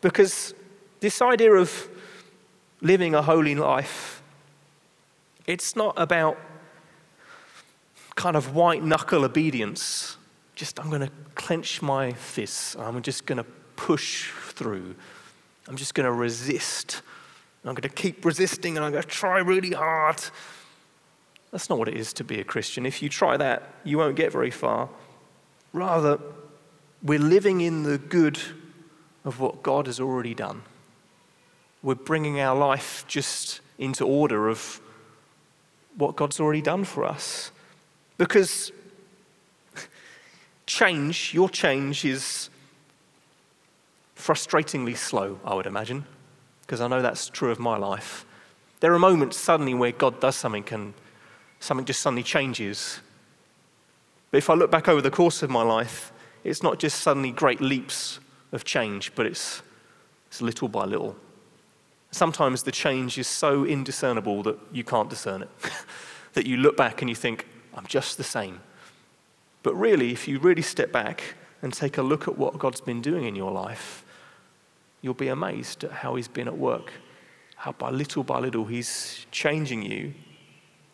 Because 0.00 0.54
this 1.00 1.20
idea 1.20 1.52
of 1.52 1.88
living 2.80 3.14
a 3.14 3.22
holy 3.22 3.54
life, 3.54 4.22
it's 5.46 5.74
not 5.74 5.94
about 5.96 6.38
kind 8.14 8.36
of 8.36 8.54
white 8.54 8.82
knuckle 8.82 9.24
obedience. 9.24 10.16
Just, 10.54 10.80
I'm 10.80 10.88
going 10.88 11.02
to 11.02 11.10
clench 11.34 11.80
my 11.82 12.12
fists. 12.12 12.76
I'm 12.76 13.00
just 13.02 13.26
going 13.26 13.38
to 13.38 13.46
push 13.76 14.30
through. 14.30 14.94
I'm 15.68 15.76
just 15.76 15.94
going 15.94 16.06
to 16.06 16.12
resist. 16.12 17.02
I'm 17.64 17.74
going 17.74 17.82
to 17.82 17.88
keep 17.88 18.24
resisting 18.24 18.76
and 18.76 18.84
I'm 18.84 18.92
going 18.92 19.02
to 19.02 19.08
try 19.08 19.38
really 19.38 19.72
hard. 19.72 20.22
That's 21.52 21.70
not 21.70 21.78
what 21.78 21.88
it 21.88 21.96
is 21.96 22.12
to 22.14 22.24
be 22.24 22.40
a 22.40 22.44
Christian. 22.44 22.86
If 22.86 23.02
you 23.02 23.08
try 23.08 23.36
that, 23.36 23.62
you 23.84 23.98
won't 23.98 24.16
get 24.16 24.32
very 24.32 24.50
far. 24.50 24.88
Rather, 25.72 26.18
we're 27.02 27.18
living 27.18 27.60
in 27.60 27.84
the 27.84 27.98
good 27.98 28.38
of 29.24 29.40
what 29.40 29.62
God 29.62 29.86
has 29.86 30.00
already 30.00 30.34
done. 30.34 30.62
We're 31.82 31.94
bringing 31.94 32.40
our 32.40 32.56
life 32.56 33.04
just 33.06 33.60
into 33.78 34.04
order 34.04 34.48
of 34.48 34.80
what 35.96 36.16
God's 36.16 36.40
already 36.40 36.62
done 36.62 36.84
for 36.84 37.04
us. 37.04 37.50
Because 38.16 38.72
change, 40.66 41.32
your 41.32 41.48
change, 41.48 42.04
is 42.04 42.50
frustratingly 44.16 44.96
slow, 44.96 45.38
I 45.44 45.54
would 45.54 45.66
imagine, 45.66 46.04
because 46.62 46.80
I 46.80 46.88
know 46.88 47.00
that's 47.00 47.28
true 47.28 47.50
of 47.50 47.58
my 47.58 47.76
life. 47.76 48.24
There 48.80 48.92
are 48.92 48.98
moments 48.98 49.36
suddenly 49.36 49.74
where 49.74 49.92
God 49.92 50.20
does 50.20 50.36
something 50.36 50.64
and 50.70 50.94
something 51.60 51.86
just 51.86 52.00
suddenly 52.00 52.22
changes. 52.22 53.00
But 54.30 54.38
if 54.38 54.50
I 54.50 54.54
look 54.54 54.70
back 54.70 54.88
over 54.88 55.00
the 55.00 55.10
course 55.10 55.42
of 55.42 55.50
my 55.50 55.62
life, 55.62 56.12
it's 56.44 56.62
not 56.62 56.78
just 56.78 57.00
suddenly 57.00 57.30
great 57.30 57.60
leaps 57.60 58.20
of 58.52 58.64
change, 58.64 59.12
but 59.14 59.26
it's, 59.26 59.62
it's 60.28 60.42
little 60.42 60.68
by 60.68 60.84
little. 60.84 61.16
Sometimes 62.18 62.64
the 62.64 62.72
change 62.72 63.16
is 63.16 63.28
so 63.28 63.64
indiscernible 63.64 64.42
that 64.42 64.58
you 64.72 64.82
can't 64.82 65.08
discern 65.08 65.42
it, 65.42 65.48
that 66.32 66.46
you 66.46 66.56
look 66.56 66.76
back 66.76 67.00
and 67.00 67.08
you 67.08 67.14
think, 67.14 67.46
I'm 67.74 67.86
just 67.86 68.16
the 68.16 68.24
same. 68.24 68.58
But 69.62 69.76
really, 69.76 70.10
if 70.10 70.26
you 70.26 70.40
really 70.40 70.62
step 70.62 70.90
back 70.90 71.22
and 71.62 71.72
take 71.72 71.96
a 71.96 72.02
look 72.02 72.26
at 72.26 72.36
what 72.36 72.58
God's 72.58 72.80
been 72.80 73.00
doing 73.00 73.24
in 73.26 73.36
your 73.36 73.52
life, 73.52 74.04
you'll 75.00 75.14
be 75.14 75.28
amazed 75.28 75.84
at 75.84 75.92
how 75.92 76.16
He's 76.16 76.26
been 76.26 76.48
at 76.48 76.58
work, 76.58 76.92
how 77.54 77.70
by 77.70 77.90
little 77.90 78.24
by 78.24 78.40
little 78.40 78.64
He's 78.64 79.24
changing 79.30 79.82
you. 79.82 80.12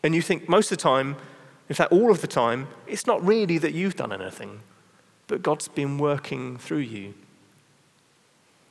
And 0.03 0.15
you 0.15 0.21
think 0.21 0.47
most 0.47 0.71
of 0.71 0.77
the 0.77 0.83
time, 0.83 1.17
in 1.71 1.75
fact, 1.75 1.91
all 1.91 2.11
of 2.11 2.21
the 2.21 2.27
time, 2.27 2.69
it's 2.87 3.07
not 3.07 3.25
really 3.25 3.57
that 3.57 3.73
you've 3.73 3.97
done 3.97 4.13
anything, 4.13 4.61
but 5.27 5.43
God's 5.43 5.69
been 5.69 5.97
working 5.97 6.59
through 6.59 6.85
you. 6.85 7.15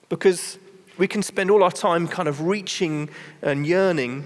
Because 0.07 0.59
we 0.97 1.07
can 1.07 1.23
spend 1.23 1.49
all 1.49 1.63
our 1.63 1.71
time 1.71 2.07
kind 2.07 2.27
of 2.27 2.41
reaching 2.41 3.09
and 3.41 3.65
yearning, 3.65 4.25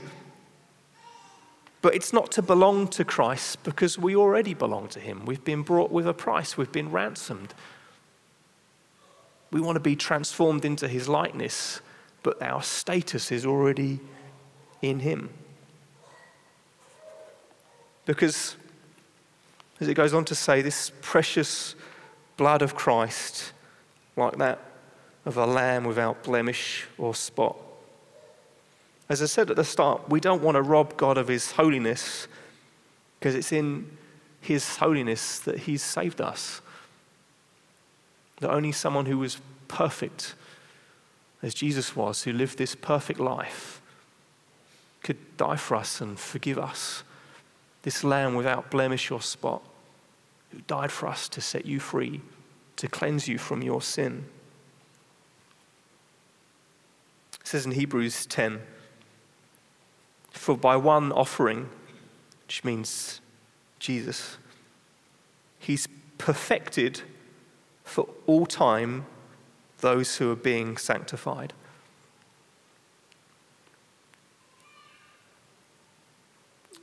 but 1.82 1.96
it's 1.96 2.12
not 2.12 2.32
to 2.34 2.42
belong 2.42 2.88
to 2.90 3.06
Christ 3.06 3.64
because 3.64 3.98
we 3.98 4.16
already 4.16 4.54
belong 4.54 4.88
to 4.90 5.00
Him. 5.00 5.26
We've 5.26 5.44
been 5.44 5.62
brought 5.62 5.92
with 5.92 6.08
a 6.08 6.14
price, 6.14 6.58
we've 6.58 6.72
been 6.72 6.92
ransomed. 6.92 7.54
We 9.50 9.62
want 9.62 9.78
to 9.78 9.82
be 9.82 9.96
transformed 9.96 10.66
into 10.66 10.90
His 10.90 11.08
likeness, 11.08 11.80
but 12.22 12.42
our 12.42 12.62
status 12.62 13.32
is 13.32 13.46
already 13.46 14.02
in 14.82 15.00
Him. 15.00 15.30
Because, 18.06 18.56
as 19.80 19.88
it 19.88 19.94
goes 19.94 20.14
on 20.14 20.26
to 20.26 20.36
say, 20.36 20.62
this 20.62 20.92
precious 21.02 21.76
blood 22.36 22.62
of 22.62 22.76
Christ, 22.76 23.54
like 24.18 24.38
that 24.38 24.60
of 25.28 25.36
a 25.36 25.46
lamb 25.46 25.84
without 25.84 26.24
blemish 26.24 26.88
or 26.98 27.14
spot. 27.14 27.58
As 29.10 29.22
I 29.22 29.26
said 29.26 29.50
at 29.50 29.58
the 29.58 29.66
start, 29.66 30.08
we 30.10 30.22
don't 30.22 30.42
want 30.42 30.56
to 30.56 30.62
rob 30.62 30.96
God 30.96 31.18
of 31.18 31.28
his 31.28 31.52
holiness 31.52 32.30
because 33.20 33.36
it's 33.36 33.52
in 33.52 33.98
his 34.40 34.78
holiness 34.78 35.40
that 35.40 35.60
he's 35.60 35.84
saved 35.84 36.22
us. 36.22 36.62
That 38.40 38.52
only 38.52 38.72
someone 38.72 39.06
who 39.06 39.18
was 39.18 39.42
perfect, 39.68 40.34
as 41.44 41.54
Jesus 41.54 41.94
was, 41.94 42.24
who 42.24 42.32
lived 42.32 42.58
this 42.58 42.74
perfect 42.74 43.20
life, 43.20 43.82
could 45.04 45.18
die 45.36 45.58
for 45.58 45.76
us 45.76 46.00
and 46.00 46.18
forgive 46.18 46.58
us. 46.58 47.04
This 47.82 48.02
lamb 48.02 48.36
without 48.36 48.72
blemish 48.72 49.12
or 49.12 49.22
spot, 49.22 49.62
who 50.52 50.60
died 50.68 50.92
for 50.92 51.08
us 51.08 51.28
to 51.30 51.42
set 51.42 51.66
you 51.66 51.82
free, 51.82 52.22
to 52.78 52.88
cleanse 52.88 53.28
you 53.28 53.38
from 53.38 53.62
your 53.62 53.82
sin. 53.82 54.24
It 57.48 57.52
says 57.52 57.66
in 57.66 57.72
Hebrews 57.72 58.26
10 58.26 58.60
For 60.32 60.58
by 60.58 60.76
one 60.76 61.14
offering, 61.14 61.70
which 62.46 62.66
means 62.66 63.22
Jesus, 63.80 64.38
he's 65.58 65.88
perfected 66.18 67.04
for 67.86 68.10
all 68.26 68.46
time 68.46 69.06
those 69.78 70.18
who 70.18 70.30
are 70.30 70.36
being 70.36 70.76
sanctified. 70.76 71.54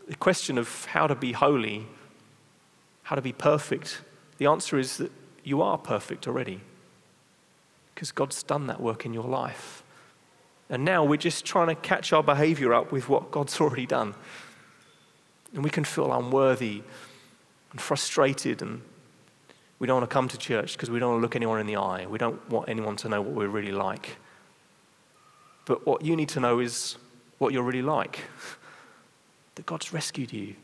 The 0.08 0.16
question 0.16 0.56
of 0.56 0.86
how 0.86 1.06
to 1.06 1.14
be 1.14 1.32
holy, 1.32 1.88
how 3.02 3.16
to 3.16 3.22
be 3.22 3.34
perfect, 3.34 4.00
the 4.38 4.46
answer 4.46 4.78
is 4.78 4.96
that 4.96 5.12
you 5.42 5.60
are 5.60 5.76
perfect 5.76 6.26
already 6.26 6.62
because 7.94 8.12
God's 8.12 8.42
done 8.42 8.66
that 8.68 8.80
work 8.80 9.04
in 9.04 9.12
your 9.12 9.28
life. 9.28 9.83
And 10.70 10.84
now 10.84 11.04
we're 11.04 11.16
just 11.16 11.44
trying 11.44 11.68
to 11.68 11.74
catch 11.74 12.12
our 12.12 12.22
behavior 12.22 12.72
up 12.72 12.90
with 12.90 13.08
what 13.08 13.30
God's 13.30 13.60
already 13.60 13.86
done. 13.86 14.14
And 15.52 15.62
we 15.62 15.70
can 15.70 15.84
feel 15.84 16.12
unworthy 16.12 16.82
and 17.70 17.80
frustrated, 17.80 18.62
and 18.62 18.82
we 19.78 19.86
don't 19.86 19.98
want 19.98 20.10
to 20.10 20.12
come 20.12 20.28
to 20.28 20.38
church 20.38 20.72
because 20.72 20.90
we 20.90 20.98
don't 20.98 21.10
want 21.10 21.20
to 21.20 21.22
look 21.22 21.36
anyone 21.36 21.60
in 21.60 21.66
the 21.66 21.76
eye. 21.76 22.06
We 22.06 22.18
don't 22.18 22.48
want 22.50 22.68
anyone 22.68 22.96
to 22.96 23.08
know 23.08 23.20
what 23.20 23.34
we're 23.34 23.48
really 23.48 23.72
like. 23.72 24.16
But 25.64 25.86
what 25.86 26.02
you 26.02 26.16
need 26.16 26.28
to 26.30 26.40
know 26.40 26.58
is 26.58 26.96
what 27.38 27.52
you're 27.52 27.62
really 27.62 27.82
like 27.82 28.20
that 29.54 29.66
God's 29.66 29.92
rescued 29.92 30.32
you, 30.32 30.54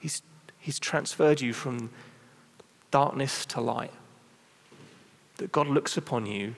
He's, 0.00 0.22
he's 0.58 0.78
transferred 0.78 1.40
you 1.40 1.52
from 1.52 1.90
darkness 2.90 3.44
to 3.46 3.60
light. 3.60 3.92
That 5.38 5.52
God 5.52 5.68
looks 5.68 5.96
upon 5.96 6.26
you 6.26 6.54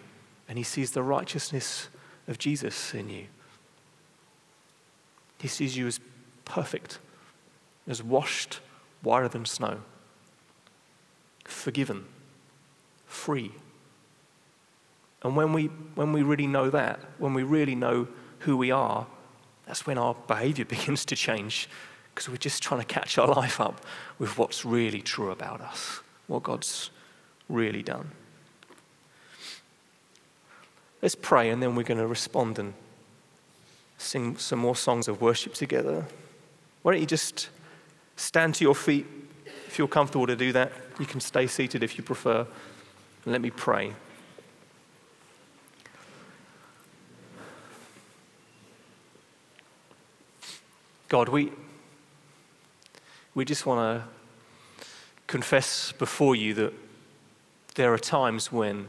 and 0.48 0.58
He 0.58 0.64
sees 0.64 0.92
the 0.92 1.02
righteousness 1.02 1.88
of 2.30 2.38
Jesus 2.38 2.94
in 2.94 3.10
you. 3.10 3.26
He 5.38 5.48
sees 5.48 5.76
you 5.76 5.86
as 5.86 6.00
perfect, 6.44 6.98
as 7.88 8.02
washed 8.02 8.60
whiter 9.02 9.28
than 9.28 9.44
snow, 9.44 9.80
forgiven, 11.44 12.06
free. 13.06 13.52
And 15.22 15.36
when 15.36 15.52
we, 15.52 15.66
when 15.96 16.12
we 16.12 16.22
really 16.22 16.46
know 16.46 16.70
that, 16.70 17.00
when 17.18 17.34
we 17.34 17.42
really 17.42 17.74
know 17.74 18.06
who 18.40 18.56
we 18.56 18.70
are, 18.70 19.06
that's 19.66 19.86
when 19.86 19.98
our 19.98 20.14
behavior 20.26 20.64
begins 20.76 21.04
to 21.06 21.16
change 21.16 21.68
because 22.14 22.28
we're 22.28 22.36
just 22.36 22.62
trying 22.62 22.80
to 22.80 22.86
catch 22.86 23.18
our 23.18 23.28
life 23.28 23.60
up 23.60 23.84
with 24.18 24.38
what's 24.38 24.64
really 24.64 25.00
true 25.00 25.30
about 25.30 25.60
us, 25.60 26.00
what 26.26 26.42
God's 26.42 26.90
really 27.48 27.82
done. 27.82 28.10
Let's 31.02 31.14
pray 31.14 31.50
and 31.50 31.62
then 31.62 31.74
we're 31.74 31.82
going 31.82 31.98
to 31.98 32.06
respond 32.06 32.58
and 32.58 32.74
sing 33.96 34.36
some 34.36 34.58
more 34.58 34.76
songs 34.76 35.08
of 35.08 35.20
worship 35.20 35.54
together. 35.54 36.06
Why 36.82 36.92
don't 36.92 37.00
you 37.00 37.06
just 37.06 37.48
stand 38.16 38.54
to 38.56 38.64
your 38.64 38.74
feet 38.74 39.06
if 39.66 39.78
you're 39.78 39.88
comfortable 39.88 40.26
to 40.26 40.36
do 40.36 40.52
that? 40.52 40.72
You 40.98 41.06
can 41.06 41.20
stay 41.20 41.46
seated 41.46 41.82
if 41.82 41.96
you 41.96 42.04
prefer. 42.04 42.46
And 43.24 43.32
let 43.32 43.40
me 43.40 43.50
pray. 43.50 43.92
God, 51.08 51.28
we, 51.28 51.50
we 53.34 53.44
just 53.44 53.66
want 53.66 54.00
to 54.00 54.08
confess 55.26 55.92
before 55.92 56.36
you 56.36 56.54
that 56.54 56.72
there 57.74 57.92
are 57.92 57.98
times 57.98 58.52
when 58.52 58.88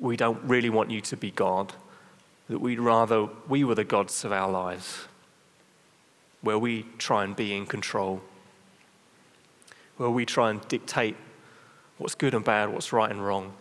we 0.00 0.16
don't 0.16 0.42
really 0.44 0.70
want 0.70 0.90
you 0.90 1.00
to 1.00 1.16
be 1.16 1.30
God, 1.30 1.72
that 2.48 2.58
we'd 2.58 2.80
rather 2.80 3.28
we 3.48 3.64
were 3.64 3.74
the 3.74 3.84
gods 3.84 4.24
of 4.24 4.32
our 4.32 4.50
lives, 4.50 5.06
where 6.42 6.58
we 6.58 6.84
try 6.98 7.24
and 7.24 7.34
be 7.34 7.56
in 7.56 7.66
control, 7.66 8.20
where 9.96 10.10
we 10.10 10.26
try 10.26 10.50
and 10.50 10.66
dictate 10.68 11.16
what's 11.98 12.14
good 12.14 12.34
and 12.34 12.44
bad, 12.44 12.68
what's 12.70 12.92
right 12.92 13.10
and 13.10 13.24
wrong, 13.24 13.52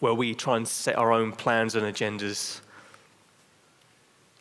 where 0.00 0.14
we 0.14 0.34
try 0.34 0.56
and 0.56 0.66
set 0.66 0.96
our 0.96 1.12
own 1.12 1.32
plans 1.32 1.74
and 1.74 1.84
agendas, 1.86 2.60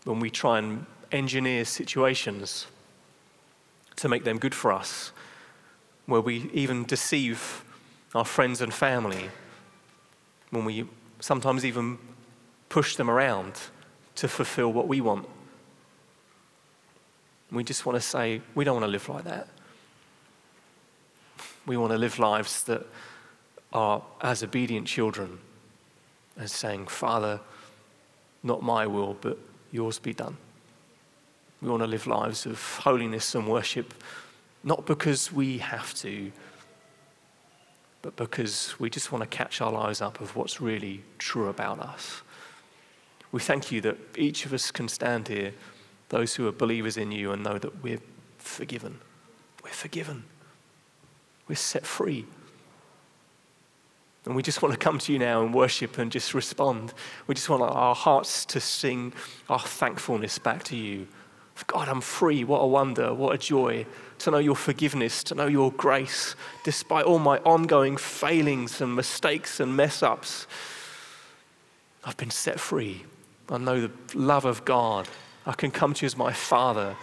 when 0.06 0.20
we 0.20 0.30
try 0.30 0.60
and 0.60 0.86
engineer 1.12 1.66
situations 1.66 2.68
to 3.95 4.10
make 4.10 4.24
them 4.24 4.38
good 4.38 4.56
for 4.56 4.72
us, 4.72 5.12
where 6.06 6.22
we 6.22 6.49
even 6.53 6.84
deceive 6.86 7.64
our 8.14 8.26
friends 8.26 8.62
and 8.62 8.74
family, 8.74 9.30
when 10.52 10.66
we 10.66 10.86
sometimes 11.20 11.66
even 11.66 11.98
push 12.70 12.96
them 12.96 13.10
around 13.10 13.54
to 14.16 14.28
fulfill 14.28 14.72
what 14.72 14.88
we 14.88 15.02
want. 15.02 15.28
We 17.52 17.64
just 17.64 17.86
want 17.86 17.96
to 17.96 18.02
say, 18.02 18.41
we 18.54 18.64
don't 18.64 18.76
want 18.76 18.86
to 18.86 18.91
live 18.91 19.08
like 19.08 19.24
that. 19.26 19.48
We 21.66 21.78
want 21.78 21.91
to 21.91 21.98
live 21.98 22.20
lives 22.20 22.64
that 22.64 22.86
are 23.74 24.02
as 24.22 24.43
obedient 24.43 24.88
children 24.88 25.39
as 26.38 26.52
saying, 26.52 26.88
Father, 26.88 27.39
not 28.43 28.62
my 28.62 28.88
will, 28.88 29.18
but 29.20 29.38
yours 29.72 30.00
be 30.00 30.14
done. 30.14 30.38
We 31.62 31.70
want 31.70 31.82
to 31.82 31.88
live 31.88 32.08
lives 32.08 32.46
of 32.46 32.62
holiness 32.80 33.34
and 33.36 33.48
worship, 33.48 33.93
not 34.64 34.86
because 34.86 35.32
we 35.32 35.58
have 35.60 35.93
to, 35.96 36.32
but 38.06 38.16
because 38.18 38.76
we 38.80 38.88
just 38.88 39.12
want 39.12 39.24
to 39.24 39.38
catch 39.38 39.62
our 39.62 39.76
eyes 39.76 39.99
up 39.99 40.22
of 40.22 40.36
what's 40.36 40.62
really 40.62 41.03
true 41.18 41.49
about 41.49 41.80
us. 41.80 42.22
We 43.32 43.39
thank 43.39 43.72
you 43.72 43.82
that 43.82 43.97
each 44.16 44.45
of 44.45 44.53
us 44.53 44.70
can 44.70 44.88
stand 44.88 45.28
here, 45.28 45.53
those 46.10 46.36
who 46.36 46.47
are 46.47 46.51
believers 46.51 46.97
in 46.97 47.12
you, 47.12 47.32
and 47.32 47.43
know 47.43 47.58
that 47.58 47.82
we're 47.82 48.01
forgiven. 48.38 48.99
We're 49.64 49.72
forgiven. 49.72 50.24
We're 51.47 51.56
set 51.56 51.84
free. 51.84 52.28
And 54.26 54.36
we 54.36 54.43
just 54.43 54.62
want 54.62 54.74
to 54.74 54.80
come 54.80 54.99
to 54.99 55.12
you 55.12 55.18
now 55.18 55.43
and 55.43 55.51
worship 55.51 55.97
and 55.97 56.12
just 56.12 56.36
respond. 56.36 56.93
We 57.26 57.34
just 57.34 57.49
want 57.49 57.64
our 57.64 57.95
hearts 57.95 58.45
to 58.45 58.60
sing 58.60 59.14
our 59.49 59.60
thankfulness 59.60 60.38
back 60.38 60.64
to 60.66 60.76
you. 60.76 61.08
God, 61.66 61.89
I'm 61.89 62.01
free. 62.01 62.43
What 62.43 62.60
a 62.60 62.68
wonder. 62.68 63.16
What 63.16 63.34
a 63.34 63.38
joy 63.39 63.88
to 64.20 64.32
know 64.32 64.38
your 64.38 64.55
forgiveness, 64.55 65.24
to 65.26 65.36
know 65.36 65.47
your 65.47 65.72
grace, 65.72 66.36
despite 66.63 67.05
all 67.05 67.20
my 67.20 67.39
ongoing 67.39 67.97
failings 67.97 68.82
and 68.82 68.95
mistakes 68.95 69.59
and 69.59 69.76
mess 69.76 70.01
ups. 70.01 70.47
I've 72.03 72.18
been 72.18 72.32
set 72.32 72.59
free. 72.59 73.03
I 73.49 73.57
know 73.57 73.88
the 73.88 73.91
love 74.13 74.45
of 74.45 74.66
God. 74.66 75.07
I 75.45 75.53
can 75.53 75.72
come 75.72 75.93
to 75.93 76.03
you 76.03 76.07
as 76.07 76.18
my 76.18 76.34
Father. 76.34 76.95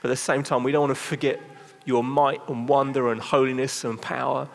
But 0.00 0.08
at 0.08 0.12
the 0.12 0.16
same 0.16 0.42
time, 0.42 0.64
we 0.64 0.72
don't 0.72 0.82
want 0.88 0.96
to 0.96 1.02
forget 1.02 1.40
your 1.84 2.02
might 2.02 2.40
and 2.48 2.68
wonder 2.68 3.10
and 3.12 3.20
holiness 3.20 3.84
and 3.84 4.00
power. 4.00 4.48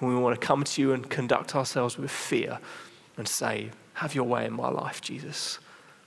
And 0.00 0.08
we 0.08 0.16
want 0.16 0.38
to 0.38 0.46
come 0.46 0.64
to 0.64 0.80
you 0.82 0.92
and 0.92 1.08
conduct 1.08 1.54
ourselves 1.54 1.96
with 1.96 2.10
fear 2.10 2.58
and 3.16 3.26
say, 3.26 3.70
Have 3.94 4.14
your 4.14 4.24
way 4.24 4.46
in 4.46 4.52
my 4.52 4.68
life, 4.68 5.00
Jesus. 5.00 5.58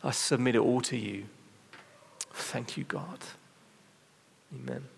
I 0.04 0.12
submit 0.12 0.56
it 0.56 0.60
all 0.60 0.82
to 0.82 0.98
you. 0.98 1.26
Thank 2.32 2.78
you, 2.78 2.84
God. 2.84 3.20
Amen. 4.54 4.95